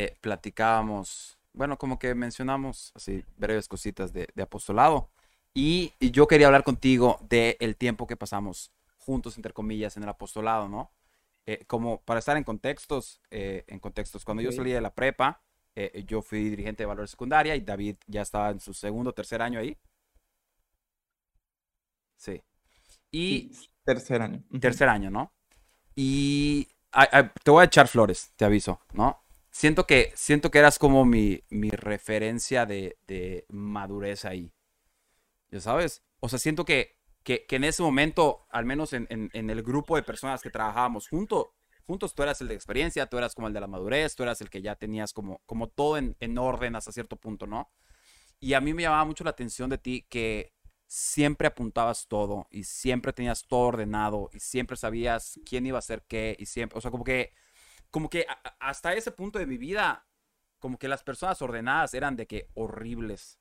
[0.00, 5.10] eh, platicábamos, bueno, como que mencionamos así breves cositas de, apostolado.
[5.52, 10.68] Y, yo quería hablar contigo del tiempo que pasamos juntos, entre comillas, en el apostolado,
[10.68, 10.92] ¿no?
[11.46, 15.42] Eh, como para estar en contextos, eh, en contextos, cuando yo salí de la prepa,
[16.06, 19.42] yo fui dirigente de valores secundaria y David ya estaba en su segundo o tercer
[19.42, 19.76] año ahí.
[22.16, 22.40] Sí.
[23.10, 23.50] Y...
[23.82, 24.44] tercer año.
[24.60, 25.32] Tercer año, ¿no?
[25.96, 26.68] Y
[27.42, 29.24] te voy a echar flores, te aviso, ¿no?
[29.50, 34.52] Siento que, siento que eras como mi, mi referencia de, de, madurez ahí.
[35.50, 36.02] ¿Ya sabes?
[36.20, 39.62] O sea, siento que, que, que en ese momento, al menos en, en, en, el
[39.62, 43.48] grupo de personas que trabajábamos junto, juntos, tú eras el de experiencia, tú eras como
[43.48, 46.36] el de la madurez, tú eras el que ya tenías como, como todo en, en
[46.38, 47.70] orden hasta cierto punto, ¿no?
[48.40, 50.52] Y a mí me llamaba mucho la atención de ti que
[50.86, 56.04] siempre apuntabas todo y siempre tenías todo ordenado y siempre sabías quién iba a hacer
[56.08, 57.32] qué y siempre, o sea, como que
[57.90, 58.26] como que
[58.60, 60.06] hasta ese punto de mi vida,
[60.58, 63.38] como que las personas ordenadas eran de que horribles.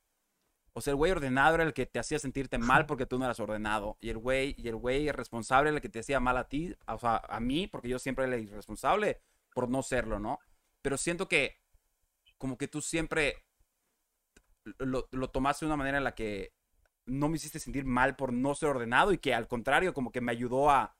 [0.74, 3.26] O sea, el güey ordenado era el que te hacía sentirte mal porque tú no
[3.26, 3.98] eras ordenado.
[4.00, 6.76] Y el güey, y el güey responsable era el que te hacía mal a ti,
[6.88, 9.22] o sea, a mí, porque yo siempre era irresponsable
[9.54, 10.40] por no serlo, ¿no?
[10.84, 11.60] Pero siento que
[12.38, 13.44] como que tú siempre
[14.78, 16.54] lo, lo tomaste de una manera en la que
[17.06, 20.22] no me hiciste sentir mal por no ser ordenado y que al contrario como que
[20.22, 20.96] me ayudó a,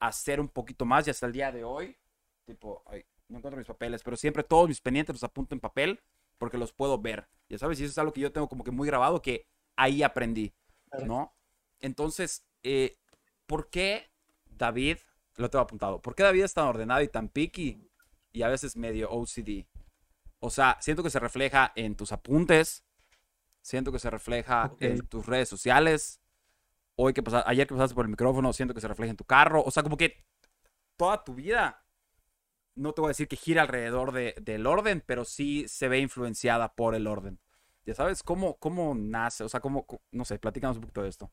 [0.00, 1.98] a ser un poquito más y hasta el día de hoy
[2.44, 2.82] tipo,
[3.28, 6.00] no encuentro mis papeles, pero siempre todos mis pendientes los apunto en papel
[6.38, 7.28] porque los puedo ver.
[7.48, 10.02] Ya sabes, y eso es algo que yo tengo como que muy grabado que ahí
[10.02, 10.52] aprendí,
[11.04, 11.34] ¿no?
[11.80, 12.98] Entonces, eh,
[13.46, 14.10] ¿por qué
[14.46, 14.98] David,
[15.36, 17.88] lo tengo apuntado, ¿por qué David es tan ordenado y tan picky
[18.32, 19.66] y a veces medio OCD?
[20.40, 22.84] O sea, siento que se refleja en tus apuntes,
[23.60, 26.20] siento que se refleja en tus redes sociales,
[26.96, 29.24] hoy que pasaste, ayer que pasaste por el micrófono, siento que se refleja en tu
[29.24, 30.24] carro, o sea, como que
[30.96, 31.81] toda tu vida
[32.74, 35.98] no te voy a decir que gira alrededor de, del orden, pero sí se ve
[35.98, 37.38] influenciada por el orden.
[37.84, 41.30] Ya sabes cómo, cómo nace, o sea, cómo, no sé, platícanos un poquito de esto.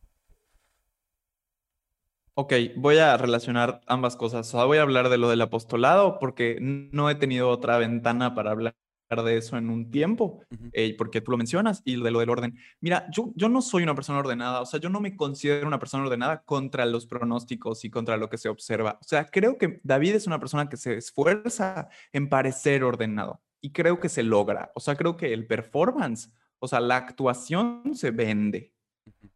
[2.33, 4.47] Ok, voy a relacionar ambas cosas.
[4.47, 8.33] O sea, voy a hablar de lo del apostolado porque no he tenido otra ventana
[8.33, 8.75] para hablar
[9.17, 10.41] de eso en un tiempo,
[10.71, 12.57] eh, porque tú lo mencionas, y de lo del orden.
[12.79, 15.79] Mira, yo, yo no soy una persona ordenada, o sea, yo no me considero una
[15.79, 18.99] persona ordenada contra los pronósticos y contra lo que se observa.
[19.01, 23.71] O sea, creo que David es una persona que se esfuerza en parecer ordenado y
[23.71, 24.71] creo que se logra.
[24.75, 28.73] O sea, creo que el performance, o sea, la actuación se vende.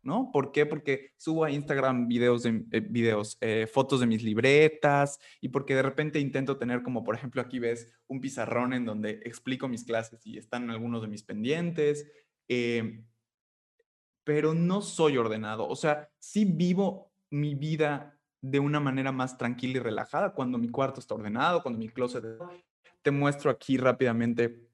[0.03, 0.31] ¿No?
[0.31, 0.65] ¿Por qué?
[0.65, 5.75] Porque subo a Instagram videos, de, eh, videos eh, fotos de mis libretas y porque
[5.75, 9.85] de repente intento tener como, por ejemplo, aquí ves un pizarrón en donde explico mis
[9.85, 12.11] clases y están algunos de mis pendientes,
[12.49, 13.03] eh,
[14.23, 15.67] pero no soy ordenado.
[15.67, 20.69] O sea, sí vivo mi vida de una manera más tranquila y relajada cuando mi
[20.69, 22.23] cuarto está ordenado, cuando mi closet...
[23.01, 24.69] Te muestro aquí rápidamente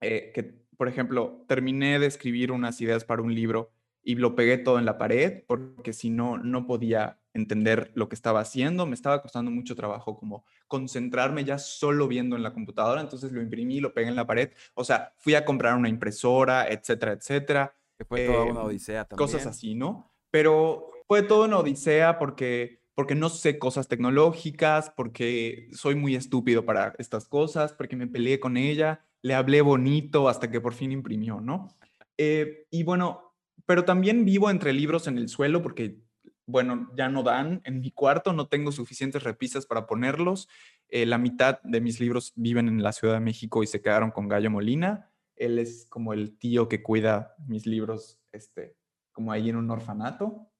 [0.00, 3.73] que, por ejemplo, terminé de escribir unas ideas para un libro
[4.04, 8.14] y lo pegué todo en la pared porque si no, no podía entender lo que
[8.14, 8.86] estaba haciendo.
[8.86, 13.00] Me estaba costando mucho trabajo como concentrarme ya solo viendo en la computadora.
[13.00, 14.50] Entonces lo imprimí, lo pegué en la pared.
[14.74, 17.74] O sea, fui a comprar una impresora, etcétera, etcétera.
[17.98, 19.26] Que fue toda una odisea también.
[19.26, 20.12] Cosas así, ¿no?
[20.30, 26.64] Pero fue toda una odisea porque, porque no sé cosas tecnológicas, porque soy muy estúpido
[26.64, 30.92] para estas cosas, porque me peleé con ella, le hablé bonito hasta que por fin
[30.92, 31.68] imprimió, ¿no?
[32.16, 33.23] Eh, y bueno,
[33.66, 35.98] pero también vivo entre libros en el suelo porque,
[36.46, 40.48] bueno, ya no dan en mi cuarto, no tengo suficientes repisas para ponerlos.
[40.88, 44.10] Eh, la mitad de mis libros viven en la Ciudad de México y se quedaron
[44.10, 45.10] con Gallo Molina.
[45.36, 48.76] Él es como el tío que cuida mis libros, este,
[49.12, 50.50] como ahí en un orfanato.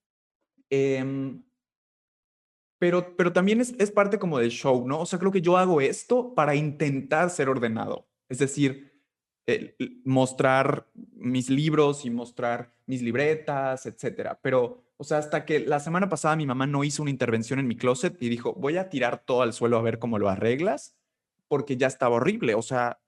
[0.69, 1.43] Em,
[2.79, 4.99] pero, pero también es, es parte como del show, ¿no?
[4.99, 8.09] O sea, creo que yo hago esto para intentar ser ordenado.
[8.27, 8.94] Es decir,
[10.03, 14.39] mostrar mis libros y mostrar mis libretas, etcétera.
[14.41, 17.67] Pero, o sea, hasta que la semana pasada mi mamá no hizo una intervención en
[17.67, 20.95] mi closet y dijo, voy a tirar todo al suelo a ver cómo lo arreglas,
[21.47, 22.55] porque ya estaba horrible.
[22.55, 22.99] O sea,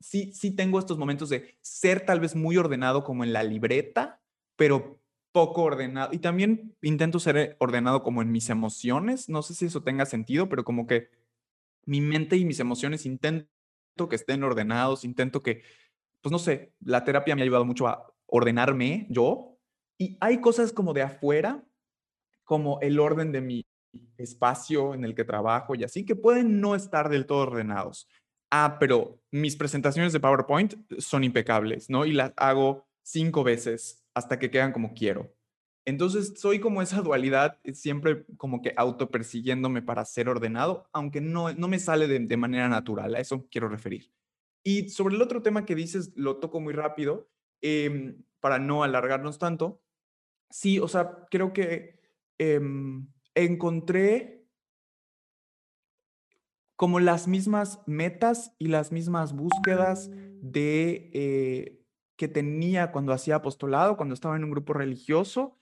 [0.00, 4.20] sí, sí tengo estos momentos de ser tal vez muy ordenado como en la libreta,
[4.56, 5.00] pero
[5.32, 6.12] poco ordenado.
[6.12, 9.28] Y también intento ser ordenado como en mis emociones.
[9.28, 11.10] No sé si eso tenga sentido, pero como que
[11.84, 13.48] mi mente y mis emociones intento
[13.96, 15.62] que estén ordenados, intento que,
[16.20, 19.58] pues no sé, la terapia me ha ayudado mucho a ordenarme yo.
[19.98, 21.64] Y hay cosas como de afuera,
[22.44, 23.66] como el orden de mi
[24.18, 28.08] espacio en el que trabajo y así, que pueden no estar del todo ordenados.
[28.50, 32.04] Ah, pero mis presentaciones de PowerPoint son impecables, ¿no?
[32.04, 35.35] Y las hago cinco veces hasta que quedan como quiero.
[35.86, 41.52] Entonces, soy como esa dualidad, eh, siempre como que autopersiguiéndome para ser ordenado, aunque no,
[41.52, 44.10] no me sale de, manera natural, a eso quiero referir.
[44.64, 47.30] Y sobre el otro tema que dices, lo toco muy rápido,
[47.62, 49.80] em, para no alargarnos tanto.
[50.50, 52.00] Sí, o sea, creo que
[52.38, 54.44] em, encontré
[56.74, 60.10] como las mismas metas y las mismas búsquedas
[60.42, 61.80] de eh,
[62.16, 65.58] que tenía cuando hacía apostolado, cuando estaba en un grupo religioso,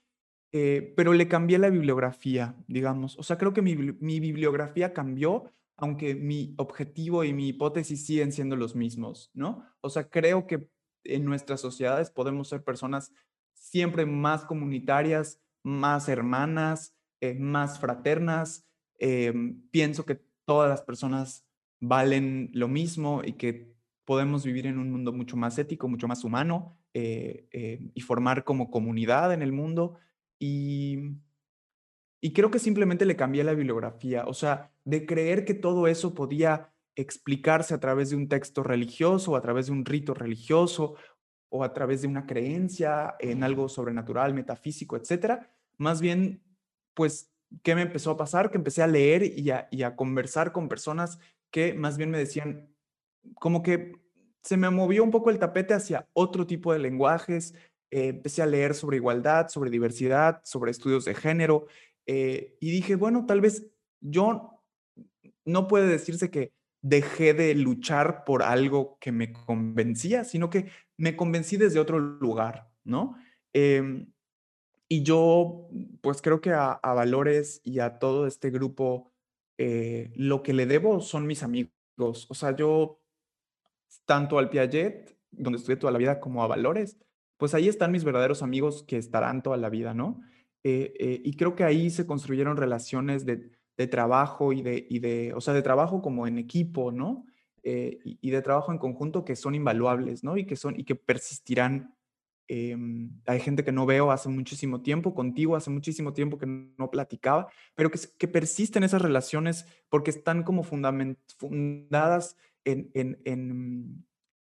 [0.57, 3.19] eh, pero le cambié la bibliografía, digamos.
[3.19, 3.75] O sea, creo que mi,
[4.21, 9.65] bibliografía cambió, aunque mi objetivo y mi hipótesis siguen siendo los mismos, ¿no?
[9.81, 10.69] O sea, creo que
[11.03, 13.11] en nuestras sociedades podemos ser personas
[13.53, 18.65] siempre más comunitarias, más hermanas, eh, más fraternas.
[18.99, 19.33] Eh,
[19.71, 21.45] pienso que todas las personas
[21.81, 23.75] valen lo mismo y que
[24.05, 29.33] podemos vivir en un mundo mucho más ético, mucho más humano y formar como comunidad
[29.33, 29.97] en el mundo
[30.39, 31.17] y,
[32.21, 36.13] y creo que simplemente le cambié la bibliografía, o sea, de creer que todo eso
[36.13, 40.95] podía explicarse a través de un texto religioso, o a través de un rito religioso,
[41.49, 45.51] o a través de una creencia en algo sobrenatural, metafísico, etcétera.
[45.77, 46.43] Más bien,
[46.93, 47.31] pues,
[47.63, 48.49] ¿qué me empezó a pasar?
[48.49, 51.19] Que empecé a leer y a, y a conversar con personas
[51.51, 52.73] que más bien me decían,
[53.35, 53.93] como que
[54.41, 57.55] se me movió un poco el tapete hacia otro tipo de lenguajes,
[57.91, 61.67] eh, empecé a leer sobre igualdad, sobre diversidad, sobre estudios de género,
[62.05, 63.67] eh, y dije, bueno, tal vez
[64.01, 64.63] yo
[65.45, 71.15] no puede decirse que dejé de luchar por algo que me convencía, sino que me
[71.15, 73.15] convencí desde otro lugar, ¿no?
[73.53, 74.11] Em,
[74.87, 75.67] y yo,
[76.01, 79.11] pues creo que a, Valores y a todo este grupo,
[79.57, 82.27] eh, lo que le debo son mis amigos.
[82.29, 83.01] O sea, yo,
[84.05, 86.97] tanto al Piaget, donde estudié toda la vida, como a Valores,
[87.37, 90.21] pues ahí están mis verdaderos amigos que estarán toda la vida, ¿no?
[90.63, 93.51] Eh, eh, y creo que ahí se construyeron relaciones de,
[93.87, 97.25] trabajo y de, de, o sea, de trabajo como en equipo, ¿no?
[97.61, 100.37] Eh, y, de trabajo en conjunto que son invaluables, ¿no?
[100.37, 101.95] Y que, son, y que persistirán.
[102.47, 106.89] Em, hay gente que no veo hace muchísimo tiempo, contigo hace muchísimo tiempo que no
[106.91, 114.05] platicaba, pero que, persisten esas relaciones porque están como fundadas en, en, en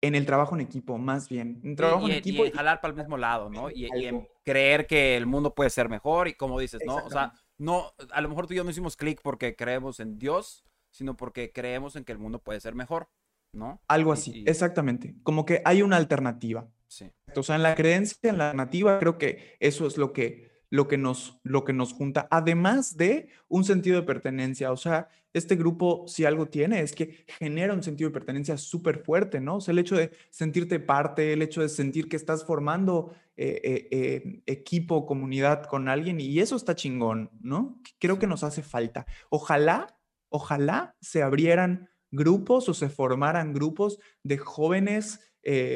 [0.01, 1.59] el trabajo en equipo, más bien.
[1.63, 2.45] En trabajo y, en equipo.
[2.45, 3.69] Y jalar para el mismo lado, ¿no?
[3.69, 6.95] Y, en creer que el mundo puede ser mejor y como dices, ¿no?
[6.97, 10.17] O sea, no, a lo mejor tú y yo no hicimos clic porque creemos en
[10.17, 13.09] Dios, sino porque creemos en que el mundo puede ser mejor,
[13.53, 13.81] ¿no?
[13.87, 15.15] Algo así, exactamente.
[15.23, 16.69] Como que hay una alternativa.
[16.87, 17.11] Sí.
[17.35, 20.87] O sea, en la creencia, en la alternativa, creo que eso es lo que lo
[20.87, 24.71] que nos, lo que nos junta, además de un sentido de pertenencia.
[24.71, 29.03] O sea, este grupo, si algo tiene, es que genera un sentido de pertenencia súper
[29.03, 29.57] fuerte, ¿no?
[29.57, 33.61] O sea, el hecho de sentirte parte, el hecho de sentir que estás formando eh,
[33.63, 37.79] eh, eh, equipo, comunidad con alguien, y eso está chingón, ¿no?
[37.99, 39.05] Creo que nos hace falta.
[39.29, 39.97] Ojalá,
[40.29, 45.19] ojalá se abrieran grupos o se formaran grupos de jóvenes,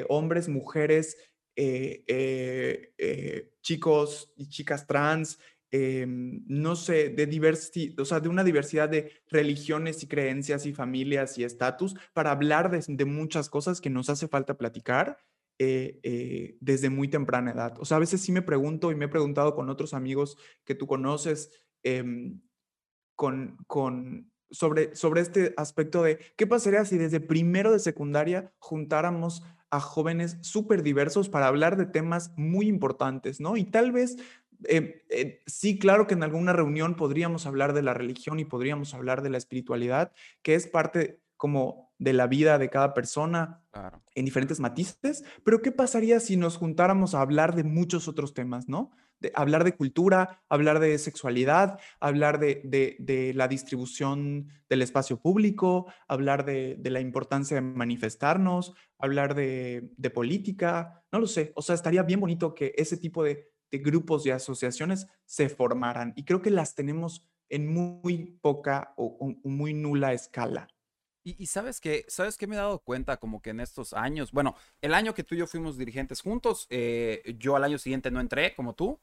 [0.09, 1.17] hombres, mujeres,
[1.55, 5.39] eh, eh, eh, chicos y chicas trans,
[5.71, 10.73] em, no sé, de diversidad, o sea, de una diversidad de religiones y creencias y
[10.73, 15.17] familias y estatus para hablar de, muchas cosas que nos hace falta platicar
[16.59, 17.75] desde muy temprana edad.
[17.79, 20.35] O sea, a veces sí me pregunto y me he preguntado con otros amigos
[20.65, 21.51] que tú conoces,
[21.83, 22.41] em,
[23.15, 29.43] con, con, sobre, sobre este aspecto de qué pasaría si desde primero de secundaria juntáramos
[29.74, 33.57] a jóvenes súper diversos para hablar de temas muy importantes, ¿no?
[33.57, 34.17] Y tal vez,
[34.65, 38.93] eh, eh, sí, claro que en alguna reunión podríamos hablar de la religión y podríamos
[38.93, 40.11] hablar de la espiritualidad,
[40.43, 43.63] que es parte como de la vida de cada persona
[44.13, 48.69] en diferentes matices, pero ¿qué pasaría si nos juntáramos a hablar de muchos otros temas,
[48.69, 48.91] ¿no?
[49.34, 56.80] Hablar de cultura, hablar de sexualidad, hablar de, la distribución del espacio público, hablar de,
[56.84, 61.53] la importancia de manifestarnos, hablar de, política, no lo sé.
[61.55, 66.26] O sea, estaría bien bonito que ese tipo de, grupos y asociaciones se formaran y
[66.26, 70.67] creo que las tenemos en muy poca o, muy nula escala.
[71.26, 74.55] Y, sabes que, sabes que me he dado cuenta como que en estos años, bueno,
[74.82, 78.19] el año que tú y yo fuimos dirigentes juntos, eh, yo al año siguiente no
[78.19, 78.99] entré como tú,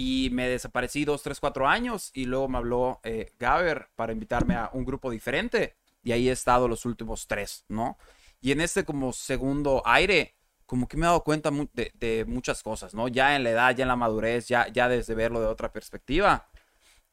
[0.00, 4.54] y me desaparecí dos, tres, cuatro años y luego me habló eh, Gaber para invitarme
[4.54, 7.98] a un grupo diferente y ahí he estado los últimos tres, ¿no?
[8.40, 10.36] Y en este como segundo aire,
[10.66, 13.08] como que me he dado cuenta de, muchas cosas, ¿no?
[13.08, 16.48] Ya en la edad, ya en la madurez, ya, ya desde verlo de otra perspectiva.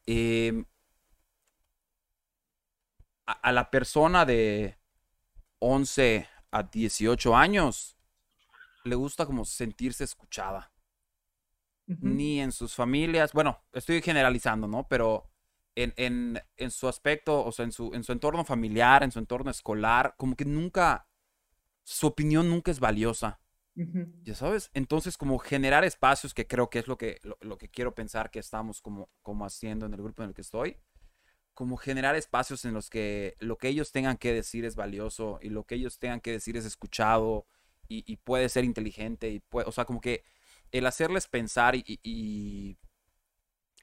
[0.06, 0.64] Em,
[3.26, 4.78] a, a, la persona de
[5.58, 7.96] 11 a 18 años
[8.84, 10.70] le gusta como sentirse escuchada
[11.86, 13.32] ni en sus familias.
[13.32, 14.88] Bueno, estoy generalizando, ¿no?
[14.88, 15.30] Pero
[15.74, 19.18] en, en, en, su aspecto, o sea, en su, en su entorno familiar, en su
[19.18, 21.08] entorno escolar, como que nunca,
[21.84, 23.40] su opinión nunca es valiosa.
[24.22, 27.94] Ya sabes, entonces como generar espacios que creo que es lo que, lo, que quiero
[27.94, 30.78] pensar que estamos como, como haciendo en el grupo en el que estoy,
[31.52, 35.50] como generar espacios en los que lo que ellos tengan que decir es valioso y
[35.50, 37.46] lo que ellos tengan que decir es escuchado
[37.86, 40.24] y, y puede ser inteligente y puede, o sea, como que
[40.72, 42.78] el hacerles pensar y,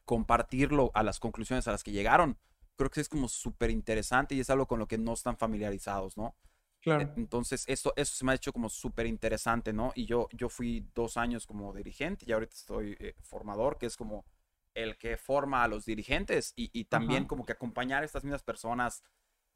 [0.06, 2.38] compartirlo a las conclusiones a las que llegaron,
[2.76, 6.18] creo que es como súper interesante y es algo con lo que no están familiarizados,
[6.18, 6.36] ¿no?
[6.82, 7.14] Claro.
[7.16, 9.94] Entonces, esto, eso se me ha hecho como súper interesante, ¿no?
[9.96, 13.96] Y yo, yo fui dos años como dirigente y ahorita estoy eh, formador, que es
[13.96, 14.26] como
[14.74, 19.04] el que forma a los dirigentes y, también como que acompañar a estas mismas personas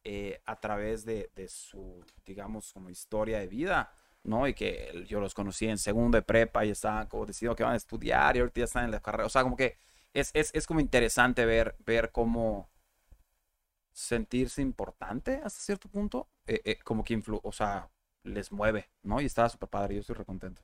[0.05, 3.91] eh, a través de, de, su, digamos, como historia de vida
[4.23, 4.47] ¿no?
[4.47, 7.73] Y que yo los conocí en segundo de prepa y estaban como decidiendo que van
[7.73, 9.25] a estudiar y ahorita ya están en la carrera.
[9.25, 9.77] O sea, como que
[10.13, 12.69] es, es, es como interesante ver, ver cómo
[13.91, 17.89] sentirse importante hasta cierto punto, eh, eh, como que influ o sea,
[18.23, 19.21] les mueve, ¿no?
[19.21, 20.61] Y estaba súper padre, yo estoy recontento.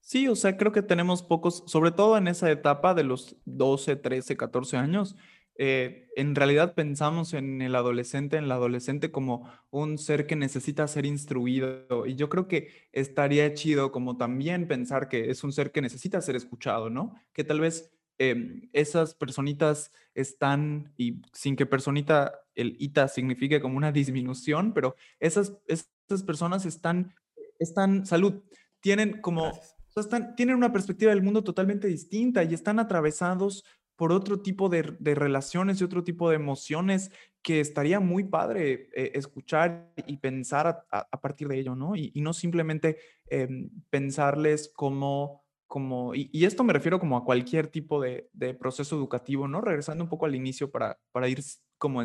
[0.00, 3.96] Sí, o sea, creo que tenemos pocos, sobre todo en esa etapa de los 12,
[3.96, 5.16] 13, 14 años,
[5.56, 10.86] eh, en realidad pensamos en el adolescente, en la adolescente como un ser que necesita
[10.88, 12.06] ser instruido.
[12.06, 16.20] Y yo creo que estaría chido como también pensar que es un ser que necesita
[16.20, 17.14] ser escuchado, ¿no?
[17.32, 23.76] Que tal vez em, esas personitas están, y sin que personita, el ita signifique como
[23.76, 27.14] una disminución, pero esas, esas personas están,
[27.58, 28.42] están, salud,
[28.80, 29.52] tienen como...
[29.96, 33.64] están, tienen una perspectiva del mundo totalmente distinta y están atravesados
[33.96, 37.10] por otro tipo de, relaciones y otro tipo de emociones
[37.42, 41.94] que estaría muy padre eh, escuchar y pensar a, partir de ello, ¿no?
[41.94, 48.00] Y, no simplemente em, pensarles como, como y, esto me refiero como a cualquier tipo
[48.00, 49.60] de, proceso educativo, ¿no?
[49.60, 51.40] Regresando un poco al inicio para, para ir
[51.78, 52.02] como,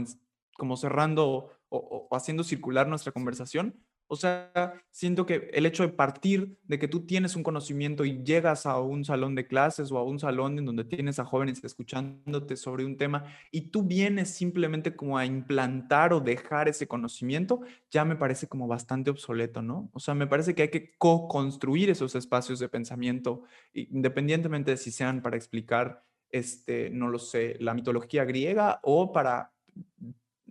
[0.58, 6.57] como cerrando o, haciendo circular nuestra conversación, O sea, siento que el hecho de partir
[6.64, 10.03] de que tú tienes un conocimiento y llegas a un salón de clases o a
[10.03, 14.95] un salón en donde tienes a jóvenes escuchándote sobre un tema y tú vienes simplemente
[14.95, 19.91] como a implantar o dejar ese conocimiento, ya me parece como bastante obsoleto, ¿no?
[19.93, 23.43] O sea, me parece que hay que co-construir esos espacios de pensamiento,
[23.74, 29.51] independientemente de si sean para explicar, este, no lo sé, la mitología griega o para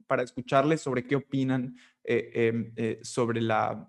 [0.09, 3.89] para escucharles sobre qué opinan eh, em, eh, sobre la,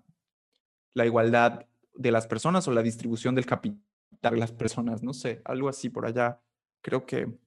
[0.94, 3.82] la igualdad de las personas o la distribución del capital
[4.22, 6.40] de las personas, no sé, algo así por allá.
[6.82, 7.38] Creo que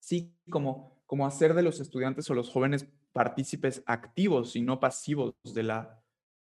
[0.00, 5.34] sí, como, como hacer de los estudiantes o los jóvenes partícipes activos y no pasivos
[5.54, 6.02] de la,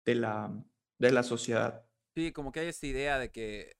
[0.04, 0.64] de la,
[0.98, 1.84] de la sociedad.
[2.14, 3.76] Sí, como que hay esta idea de que,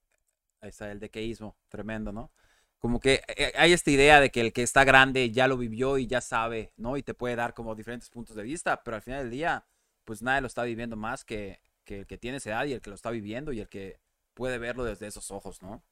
[0.60, 2.32] ahí está el dequeísmo, tremendo, ¿no?
[2.80, 5.98] Como que eh, hay esta idea de que el que está grande ya lo vivió
[5.98, 6.96] y ya sabe, ¿no?
[6.96, 9.64] Y te puede dar como diferentes puntos de vista, pero al final del día,
[10.04, 12.80] pues nadie lo está viviendo más que, que el que tiene esa edad y el
[12.80, 14.00] que lo está viviendo y el que
[14.34, 15.82] puede verlo desde esos ojos, ¿no?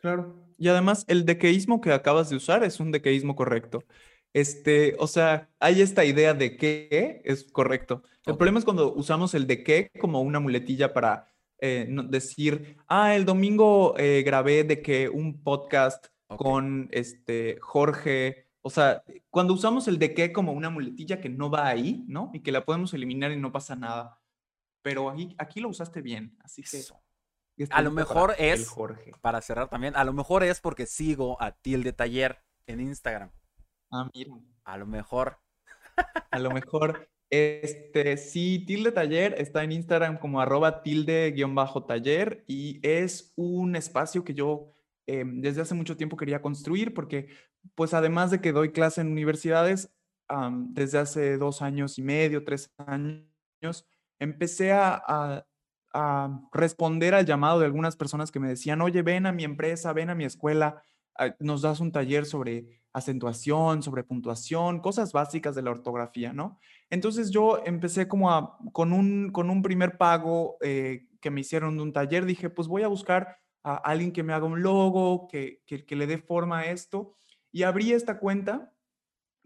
[0.00, 0.36] Claro.
[0.58, 3.82] Y además, el dequeísmo que acabas de usar es un dequeísmo correcto.
[4.34, 8.02] Este, o sea, hay esta idea de que es correcto.
[8.26, 13.16] El problema es cuando usamos el de qué como una muletilla para eh, decir, ah,
[13.16, 18.48] el domingo eh, grabé de que un podcast con este Jorge.
[18.62, 22.30] O sea, cuando usamos el de qué como una muletilla que no va ahí, ¿no?
[22.34, 24.20] Y que la podemos eliminar y no pasa nada.
[24.82, 26.82] Pero aquí, aquí lo usaste bien, así que...
[27.70, 29.10] A lo mejor es, Jorge.
[29.20, 33.32] para cerrar también, a lo mejor es porque sigo a Tilde Taller en Instagram.
[33.90, 34.32] Ah, mira.
[34.64, 35.40] A lo mejor.
[36.30, 37.08] A lo mejor.
[37.30, 44.34] Este, sí, Tilde Taller está en Instagram como arroba tilde-taller y es un espacio que
[44.34, 44.72] yo
[45.08, 47.28] eh, desde hace mucho tiempo quería construir porque,
[47.74, 49.90] pues además de que doy clase en universidades,
[50.68, 53.86] desde hace dos años y medio, tres años,
[54.18, 55.46] empecé a,
[56.52, 60.10] responder al llamado de algunas personas que me decían, oye, ven a mi empresa, ven
[60.10, 60.82] a mi escuela,
[61.16, 66.60] ah, nos das un taller sobre acentuación, sobre puntuación, cosas básicas de la ortografía, ¿no?
[66.90, 71.76] Entonces yo empecé como a, con un, con un primer pago eh, que me hicieron
[71.78, 75.28] de un taller, dije, pues voy a buscar a alguien que me haga un logo,
[75.28, 77.14] que, que, le dé forma a esto.
[77.52, 78.72] Y abrí esta cuenta,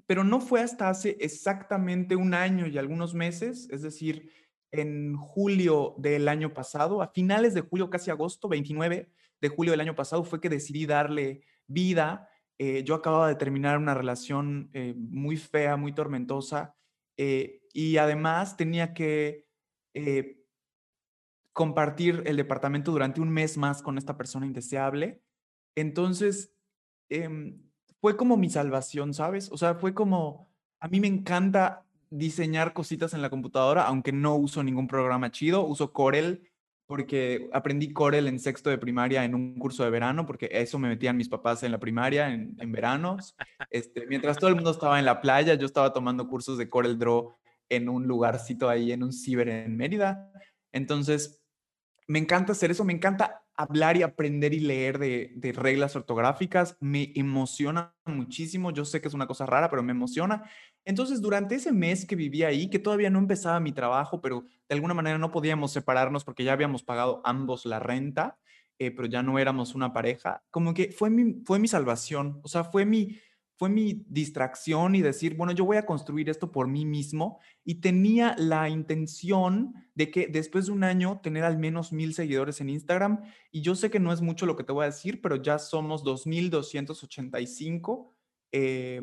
[0.07, 4.31] pero no fue hasta hace exactamente un año y algunos meses, es decir,
[4.71, 9.11] en julio del año pasado, a finales de julio, casi agosto, 29
[9.41, 12.29] de julio del año pasado, fue que decidí darle vida.
[12.59, 16.75] Eh, yo acababa de terminar una relación eh, muy fea, muy tormentosa,
[17.17, 19.47] eh, y además tenía que
[21.53, 25.23] compartir el departamento durante un mes más con esta persona indeseable.
[25.77, 26.53] Entonces,
[27.09, 27.61] em,
[28.01, 29.51] fue como mi salvación, ¿sabes?
[29.53, 30.51] O sea, fue como,
[30.81, 35.65] a mí me encanta diseñar cositas en la computadora, aunque no uso ningún programa chido,
[35.65, 36.53] uso Corel
[36.93, 40.89] porque aprendí Corel en sexto de primaria en un curso de verano, porque eso me
[40.89, 43.35] metían mis papás en la primaria, en, en veranos.
[43.71, 46.99] Este, mientras todo el mundo estaba en la playa, yo estaba tomando cursos de Corel
[46.99, 47.35] Draw
[47.71, 50.31] en un lugarcito ahí, en un ciber en Mérida.
[50.71, 51.42] Entonces,
[52.07, 57.13] me encanta hacer eso, me encanta hablar y aprender y leer de, reglas ortográficas, me
[57.15, 60.51] emociona muchísimo, yo sé que es una cosa rara, pero me emociona.
[60.85, 64.75] Entonces, durante ese mes que vivía ahí, que todavía no empezaba mi trabajo, pero de
[64.75, 68.39] alguna manera no podíamos separarnos porque ya habíamos pagado ambos la renta,
[68.79, 72.49] eh, pero ya no éramos una pareja, como que fue mi, fue mi salvación, o
[72.49, 73.21] sea, fue mi,
[73.57, 77.77] fue mi distracción y decir, bueno, yo voy a construir esto por mí mismo y
[77.77, 82.71] tenía la intención de que después de un año tener al menos mil seguidores en
[82.71, 85.37] Instagram y yo sé que no es mucho lo que te voy a decir, pero
[85.37, 88.09] ya somos 2.285
[88.53, 89.01] eh,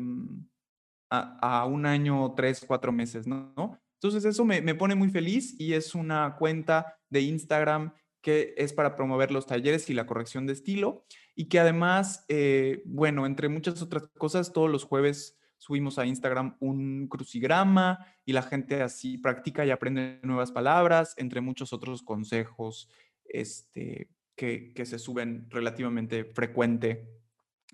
[1.10, 3.78] a, a, un año, tres, cuatro meses, ¿no?
[3.94, 7.92] Entonces eso me, me pone muy feliz y es una cuenta de Instagram
[8.22, 11.04] que es para promover los talleres y la corrección de estilo
[11.40, 16.58] y que además, eh, bueno, entre muchas otras cosas, todos los jueves subimos a Instagram
[16.60, 22.90] un crucigrama y la gente así practica y aprende nuevas palabras, entre muchos otros consejos
[23.24, 27.08] este, que, que se suben relativamente frecuente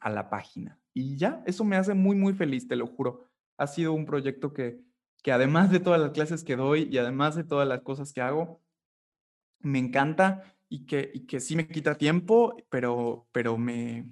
[0.01, 0.79] a la página.
[0.95, 3.25] Y ya, eso me hace muy, muy feliz, te lo juro.
[3.59, 4.81] Ha sido un proyecto que,
[5.25, 8.21] que además de todas las clases que doy y además de todas las cosas que
[8.21, 8.63] hago,
[9.59, 14.07] me encanta y que, y que sí me quita tiempo, pero, pero me,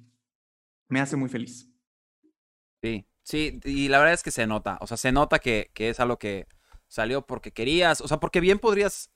[0.88, 1.68] me hace muy feliz.
[2.82, 5.88] Sí, sí, y la verdad es que se nota, o sea, se nota que, que
[5.88, 6.46] es algo que
[6.86, 9.10] salió porque querías, o sea, porque bien podrías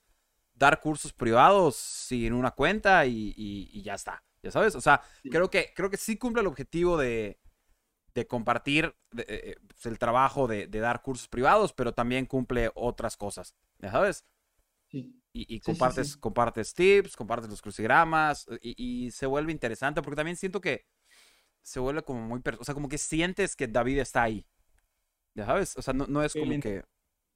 [0.53, 5.49] dar cursos privados sin una cuenta y, y, ya está, ya sabes, o sea, creo,
[5.49, 7.39] que, creo que sí cumple el objetivo de,
[8.13, 12.71] de compartir eh, eh, pues, el trabajo de, de, dar cursos privados, pero también cumple
[12.75, 14.25] otras cosas, ya sabes.
[14.89, 15.18] Sí.
[15.31, 20.85] Y, compartes, compartes tips, compartes los crucigramas y, se vuelve interesante porque también siento que
[21.61, 24.47] se vuelve como muy, o sea, como que sientes que David está ahí.
[25.35, 25.77] ¿Ya sabes?
[25.77, 26.83] O sea, no, es como que,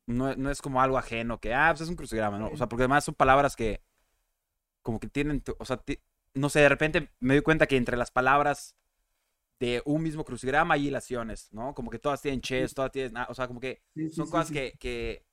[0.07, 2.47] no, no, es como algo ajeno, que, ah, pues es un crucigrama, ¿no?
[2.47, 3.83] O sea, porque además son palabras que,
[4.81, 5.81] como que tienen, o sea,
[6.33, 8.75] no sé, de repente me doy cuenta que entre las palabras
[9.59, 11.73] de un mismo crucigrama hay hilaciones, ¿no?
[11.73, 15.25] Como que todas tienen chess, todas tienen, o sea, como que son cosas que, que,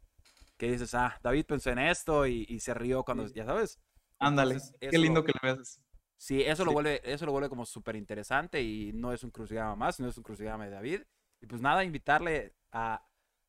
[0.61, 3.80] que, dices, ah, David pensó en esto y, se rió cuando, ya sabes.
[4.18, 5.80] Ándale, qué lindo que lo veas.
[6.18, 9.74] Sí, eso lo vuelve, eso lo vuelve como súper interesante y no es un crucigrama
[9.74, 11.00] más, sino es un crucigrama de David.
[11.40, 13.02] Y pues nada, invitarle a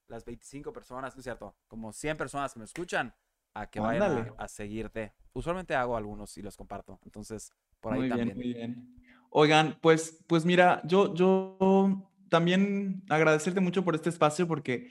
[0.08, 1.54] las 25 personas, ¿no es cierto?
[1.68, 3.14] Como 100 personas que me escuchan
[3.54, 5.14] a que vayan a, seguirte.
[5.34, 6.98] Usualmente hago algunos y los comparto.
[7.04, 7.52] Entonces,
[7.82, 8.38] por ahí muy también.
[8.38, 8.98] Bien, muy bien.
[9.32, 14.90] Oigan, pues, pues mira, yo, yo también agradecerte mucho por este espacio porque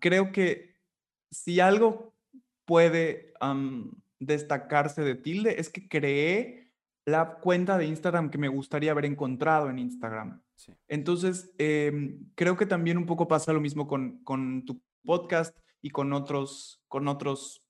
[0.00, 0.67] creo que
[1.30, 2.14] si algo
[2.64, 3.32] puede
[4.18, 6.72] destacarse de Tilde es que creé
[7.06, 10.42] la cuenta de Instagram que me gustaría haber encontrado en Instagram.
[10.88, 15.90] Entonces, em, creo que también un poco pasa lo mismo con, con tu podcast y
[15.90, 17.64] con otros, con otros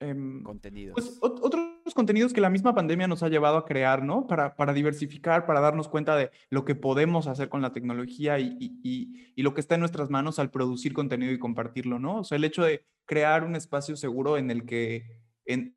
[0.00, 0.94] em, contenidos.
[0.94, 1.65] Pues, otros
[1.96, 4.28] contenidos que la misma pandemia nos ha llevado a crear, ¿no?
[4.28, 8.56] Para, para diversificar, para darnos cuenta de lo que podemos hacer con la tecnología y,
[8.60, 12.20] y, y, lo que está en nuestras manos al producir contenido y compartirlo, ¿no?
[12.20, 15.76] O sea, el hecho de crear un espacio seguro en el que, en,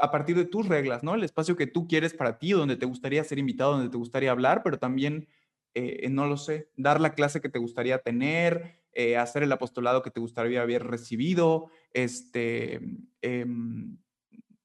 [0.00, 1.14] a partir de tus reglas, ¿no?
[1.14, 4.30] El espacio que tú quieres para ti, donde te gustaría ser invitado, donde te gustaría
[4.30, 5.28] hablar, pero también,
[5.74, 10.02] eh, no lo sé, dar la clase que te gustaría tener, eh, hacer el apostolado
[10.02, 12.80] que te gustaría haber recibido, este,
[13.22, 13.98] em,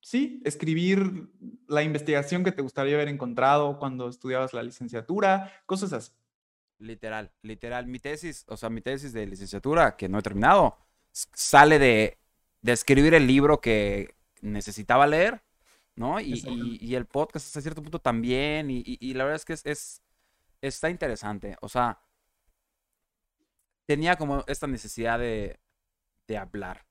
[0.10, 1.30] sí, escribir
[1.68, 6.12] la investigación que te gustaría haber encontrado cuando estudiabas la licenciatura, cosas así.
[6.80, 7.86] Literal, literal.
[7.88, 10.78] Mi tesis, o sea, mi tesis de licenciatura, que no he terminado,
[11.12, 12.18] sale de,
[12.62, 15.42] de escribir el libro que, necesitaba leer,
[15.96, 16.20] ¿no?
[16.20, 20.02] Y, el podcast hasta cierto punto también, y, la verdad es que es,
[20.62, 22.02] está interesante, o sea,
[23.86, 25.60] tenía como esta necesidad de,
[26.38, 26.86] hablar,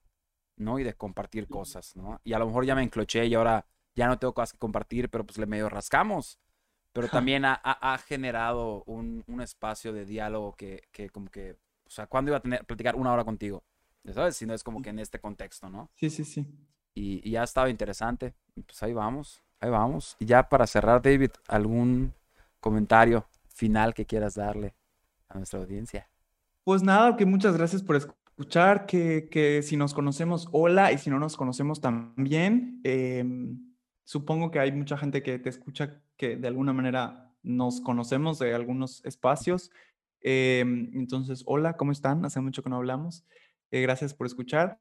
[0.59, 0.78] ¿no?
[0.78, 2.20] Y de compartir cosas, ¿no?
[2.24, 5.09] Y a lo mejor ya me encloché y ahora ya no tengo cosas que compartir,
[5.09, 6.38] pero pues le medio rascamos.
[6.92, 10.82] Pero también ha, generado un, espacio de diálogo que,
[11.12, 11.52] como que,
[11.84, 13.62] o sea, ¿cuándo iba a tener, platicar una hora contigo?
[14.12, 14.36] ¿Sabes?
[14.36, 15.90] Si no es como que en este contexto, ¿no?
[15.94, 16.46] Sí, sí, sí
[16.98, 18.34] y, ya ha estado interesante.
[18.54, 20.16] Pues ahí vamos, ahí vamos.
[20.18, 22.12] Y ya para cerrar, David, ¿algún
[22.61, 24.74] comentario final que quieras darle
[25.28, 26.09] a nuestra audiencia?
[26.64, 28.18] Pues nada, que muchas gracias por escuchar,
[28.86, 32.80] que, que si nos conocemos, hola, y si no nos conocemos también.
[32.84, 33.59] Em,
[34.05, 38.55] supongo que hay mucha gente que te escucha que de alguna manera nos conocemos de
[38.55, 39.70] algunos espacios.
[40.20, 42.24] Em, entonces, hola, ¿cómo están?
[42.24, 43.24] Hace mucho que no hablamos.
[43.70, 44.78] Eh, gracias por escuchar.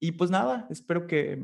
[0.00, 1.42] Y pues nada, espero que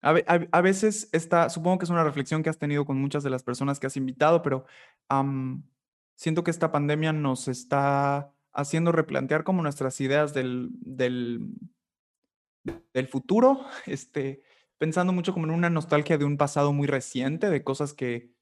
[0.00, 3.42] a, veces está, supongo que es una reflexión que has tenido con muchas de las
[3.42, 4.64] personas que has invitado, pero
[6.16, 11.48] siento que esta pandemia nos está haciendo replantear como nuestras ideas del, del,
[13.08, 14.42] futuro, este,
[14.78, 18.32] pensando mucho como en una nostalgia de un pasado muy reciente, de cosas que,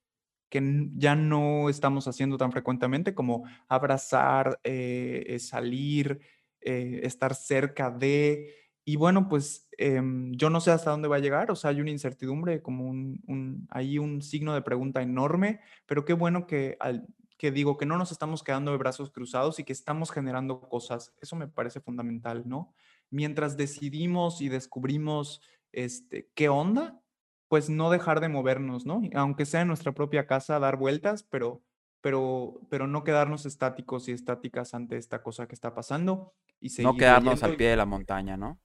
[0.48, 6.20] que ya no estamos haciendo tan frecuentemente, como abrazar, eh, salir,
[6.62, 8.54] eh, estar cerca de,
[8.86, 11.80] y bueno, pues em, yo no sé hasta dónde va a llegar, o sea, hay
[11.82, 17.06] una incertidumbre, como un, hay un signo de pregunta enorme, pero qué bueno que, al,
[17.36, 21.14] que digo que no nos estamos quedando de brazos cruzados y que estamos generando cosas.
[21.20, 22.74] Eso me parece fundamental, ¿no?
[23.10, 25.40] Mientras decidimos y descubrimos
[25.72, 27.00] este, qué onda,
[27.48, 29.02] pues no dejar de movernos, ¿no?
[29.14, 31.62] Aunque sea en nuestra propia casa, dar vueltas, pero,
[32.00, 36.86] pero, pero no quedarnos estáticos y estáticas ante esta cosa que está pasando y seguir.
[36.90, 38.58] No quedarnos al pie de la montaña, ¿no?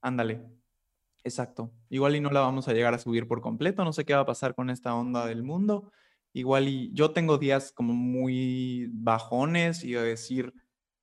[0.00, 0.42] Ándale.
[1.24, 1.72] Exacto.
[1.88, 3.84] Igual y no la vamos a llegar a subir por completo.
[3.84, 5.92] No sé qué va a pasar con esta onda del mundo.
[6.32, 10.54] Igual y yo tengo días como muy bajones y de decir,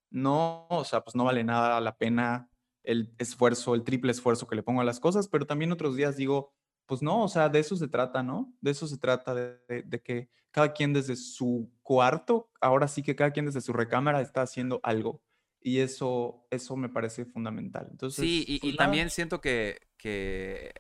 [0.09, 2.49] no, o sea, pues no vale nada la pena
[2.84, 6.17] el esfuerzo, el triple esfuerzo que le pongo a las cosas, pero también otros días
[6.17, 6.53] digo,
[6.88, 8.51] pues no, o sea, de eso se trata, ¿no?
[8.61, 13.15] De eso se trata, de, de, que cada quien desde su cuarto, ahora sí que
[13.15, 15.21] cada quien desde su recámara está haciendo algo.
[15.61, 17.88] Y eso, eso me parece fundamental.
[17.91, 20.71] Entonces, sí, y, pues también siento que, que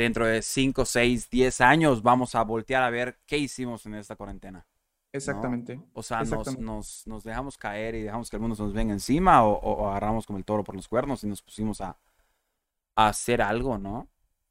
[0.00, 4.16] dentro de 5, 6, 10 años vamos a voltear a ver qué hicimos en esta
[4.16, 4.66] cuarentena.
[5.12, 5.78] Exactamente.
[5.92, 6.22] O sea,
[6.58, 10.26] Nos, nos, dejamos caer y dejamos que el mundo se nos venga encima o, agarramos
[10.26, 11.98] como el toro por los cuernos y nos pusimos a,
[12.94, 14.08] a hacer algo, ¿no?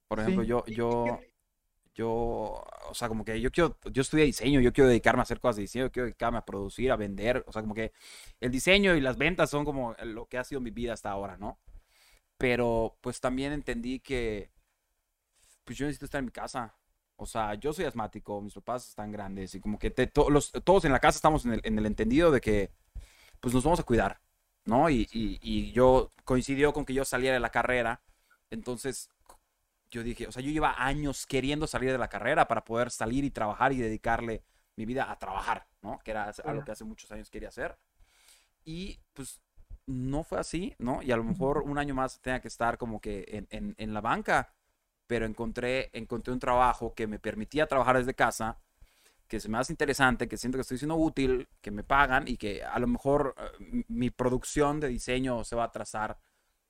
[0.07, 1.19] Por ejemplo, yo, yo,
[1.95, 5.39] yo, o sea, como que yo quiero, yo estudié diseño, yo quiero dedicarme a hacer
[5.39, 7.91] cosas de diseño, yo quiero dedicarme a producir, a vender, o sea, como que
[8.39, 11.37] el diseño y las ventas son como lo que ha sido mi vida hasta ahora,
[11.37, 11.57] ¿no?
[12.37, 14.51] Pero pues también entendí que
[15.70, 16.74] pues yo necesito estar en mi casa.
[17.15, 19.93] O sea, yo soy asmático, mis papás están grandes y como que
[20.32, 22.72] los, todos en la casa estamos en el, en el, entendido de que
[23.39, 24.20] pues nos vamos a cuidar,
[24.65, 24.89] ¿no?
[24.89, 28.01] Y, y, y, yo coincidió con que yo saliera de la carrera,
[28.49, 29.11] entonces
[29.91, 33.24] yo dije, o sea, yo lleva años queriendo salir de la carrera para poder salir
[33.24, 34.43] y trabajar y dedicarle
[34.76, 35.99] mi vida a trabajar, ¿no?
[35.99, 37.78] Que era algo que hace muchos años quería hacer.
[38.65, 39.39] Y pues
[39.86, 41.03] no fue así, ¿no?
[41.03, 43.93] Y a lo mejor un año más tenga que estar como que en, en, en
[43.93, 44.51] la banca,
[45.10, 48.60] pero encontré, encontré un trabajo que me permitía trabajar desde casa,
[49.28, 52.38] que se me hace interesante, que siento que estoy siendo útil, que me pagan y
[52.38, 56.20] que a lo mejor eh, mi producción de diseño se va a atrasar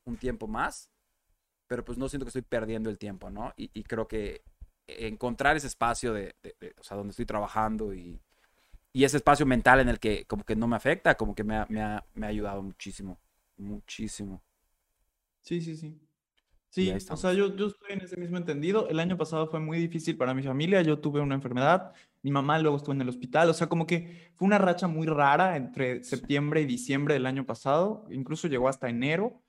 [0.06, 0.90] un tiempo más,
[1.68, 3.54] pero pues no siento que estoy perdiendo el tiempo, ¿no?
[3.58, 4.42] Y, creo que
[4.88, 6.34] encontrar ese espacio de,
[6.80, 8.22] o sea, donde estoy trabajando y,
[8.94, 11.58] y, ese espacio mental en el que como que no me afecta, como que me
[11.58, 13.20] ha, me ha, me ha ayudado muchísimo,
[13.58, 14.42] muchísimo.
[15.42, 16.09] Sí, sí, sí.
[16.72, 18.88] Sí, o sea, yo, yo estoy en ese mismo entendido.
[18.90, 20.82] El año pasado fue muy difícil para mi familia.
[20.84, 23.50] Yo tuve una enfermedad, mi mamá luego estuvo en el hospital.
[23.50, 27.46] O sea, como que fue una racha muy rara entre septiembre y diciembre del año
[27.46, 28.06] pasado.
[28.12, 29.42] Incluso llegó hasta enero.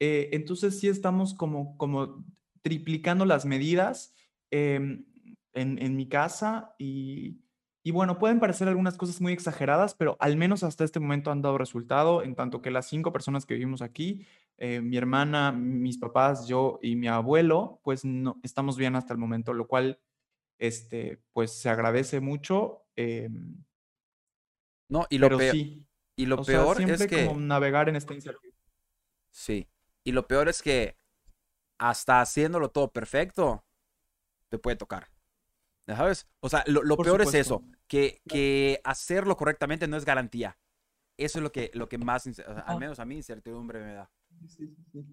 [0.00, 2.26] Eh, entonces sí estamos como, como
[2.62, 4.14] triplicando las medidas
[4.50, 5.06] em,
[5.54, 7.40] en, en mi casa y,
[7.82, 11.40] y bueno, pueden parecer algunas cosas muy exageradas, pero al menos hasta este momento han
[11.40, 14.26] dado resultado, en tanto que las cinco personas que vivimos aquí,
[14.58, 19.18] eh, mi hermana, mis papás, yo y mi abuelo, pues no, estamos bien hasta el
[19.18, 20.00] momento, lo cual,
[20.58, 22.86] este, pues se agradece mucho.
[22.96, 23.62] Em,
[24.88, 25.86] no, y lo peor, sí.
[26.16, 28.58] y lo peor es que como navegar en esta incertidumbre.
[29.30, 29.68] Sí,
[30.04, 30.96] y lo peor es que
[31.78, 33.66] hasta haciéndolo todo perfecto,
[34.48, 35.10] te puede tocar.
[35.86, 36.26] ¿Sabes?
[36.40, 40.58] O sea, lo, peor es eso, que, que, hacerlo correctamente no es garantía.
[41.16, 42.26] Eso es lo que, lo que más,
[42.66, 44.10] al menos a mí, incertidumbre me da.
[44.48, 45.04] Sí, sí,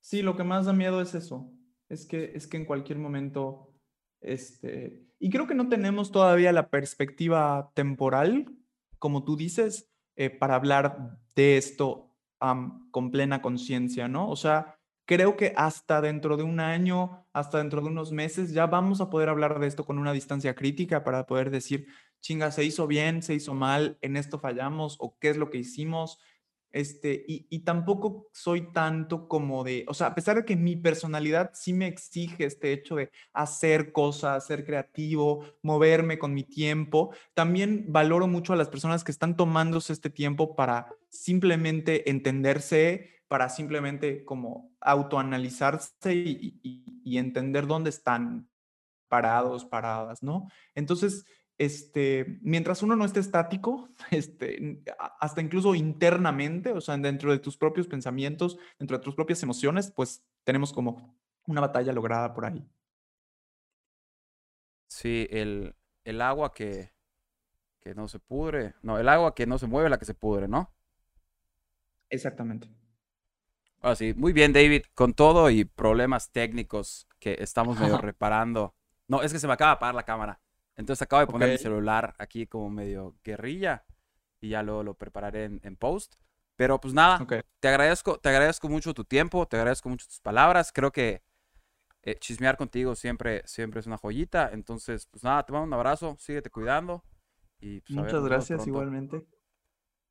[0.00, 0.22] sí.
[0.22, 1.52] lo que más da miedo es eso.
[1.88, 3.74] Es que, es que en cualquier momento,
[4.20, 8.56] este, y creo que no tenemos todavía la perspectiva temporal,
[8.98, 12.08] como tú dices, eh, para hablar de esto
[12.90, 14.28] con plena conciencia, ¿no?
[14.28, 18.66] O sea, creo que hasta dentro de un año, hasta dentro de unos meses, ya
[18.66, 21.86] vamos a poder hablar de esto con una distancia crítica para poder decir,
[22.20, 25.58] chinga, se hizo bien, se hizo mal, en esto fallamos o qué es lo que
[25.58, 26.18] hicimos.
[26.72, 30.74] Este, y, y, tampoco soy tanto como de, o sea, a pesar de que mi
[30.74, 37.14] personalidad sí me exige este hecho de hacer cosas, ser creativo, moverme con mi tiempo,
[37.34, 43.50] también valoro mucho a las personas que están tomándose este tiempo para simplemente entenderse, para
[43.50, 46.60] simplemente como autoanalizarse y,
[47.04, 48.48] y, entender dónde están
[49.08, 50.48] parados, paradas, ¿no?
[50.74, 51.26] Entonces,
[51.58, 54.82] este, mientras uno no esté estático, este,
[55.20, 59.90] hasta incluso internamente, o sea, dentro de tus propios pensamientos, dentro de tus propias emociones,
[59.90, 62.66] pues tenemos como una batalla lograda por ahí.
[64.88, 65.74] Sí, el,
[66.04, 66.92] el agua que,
[67.80, 70.48] que no se pudre, no, el agua que no se mueve, la que se pudre,
[70.48, 70.72] ¿no?
[72.10, 72.68] Exactamente.
[73.80, 74.84] Ah, sí, muy bien, David.
[74.94, 78.76] Con todo y problemas técnicos que estamos medio reparando.
[79.08, 80.41] No, es que se me acaba de apagar la cámara.
[80.76, 83.84] Entonces acabo de poner mi celular aquí como medio guerrilla
[84.40, 86.14] y ya luego lo prepararé en, post.
[86.56, 87.24] Pero pues nada,
[87.60, 90.72] te agradezco, te agradezco mucho tu tiempo, te agradezco mucho tus palabras.
[90.72, 91.22] Creo que
[92.02, 94.50] eh, chismear contigo siempre, siempre es una joyita.
[94.52, 97.04] Entonces, pues nada, te mando un abrazo, síguete cuidando.
[97.60, 99.24] Y, pues, Muchas gracias igualmente.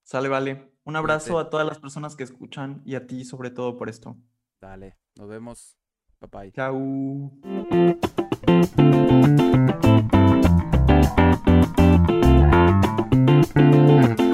[0.04, 0.72] Sale, vale.
[0.84, 4.18] Un abrazo a todas las personas que escuchan y a ti sobre todo por esto.
[4.60, 5.78] Dale, nos vemos.
[6.20, 6.52] Bye bye.
[9.38, 9.51] Chao.
[13.54, 14.31] Mm-hmm.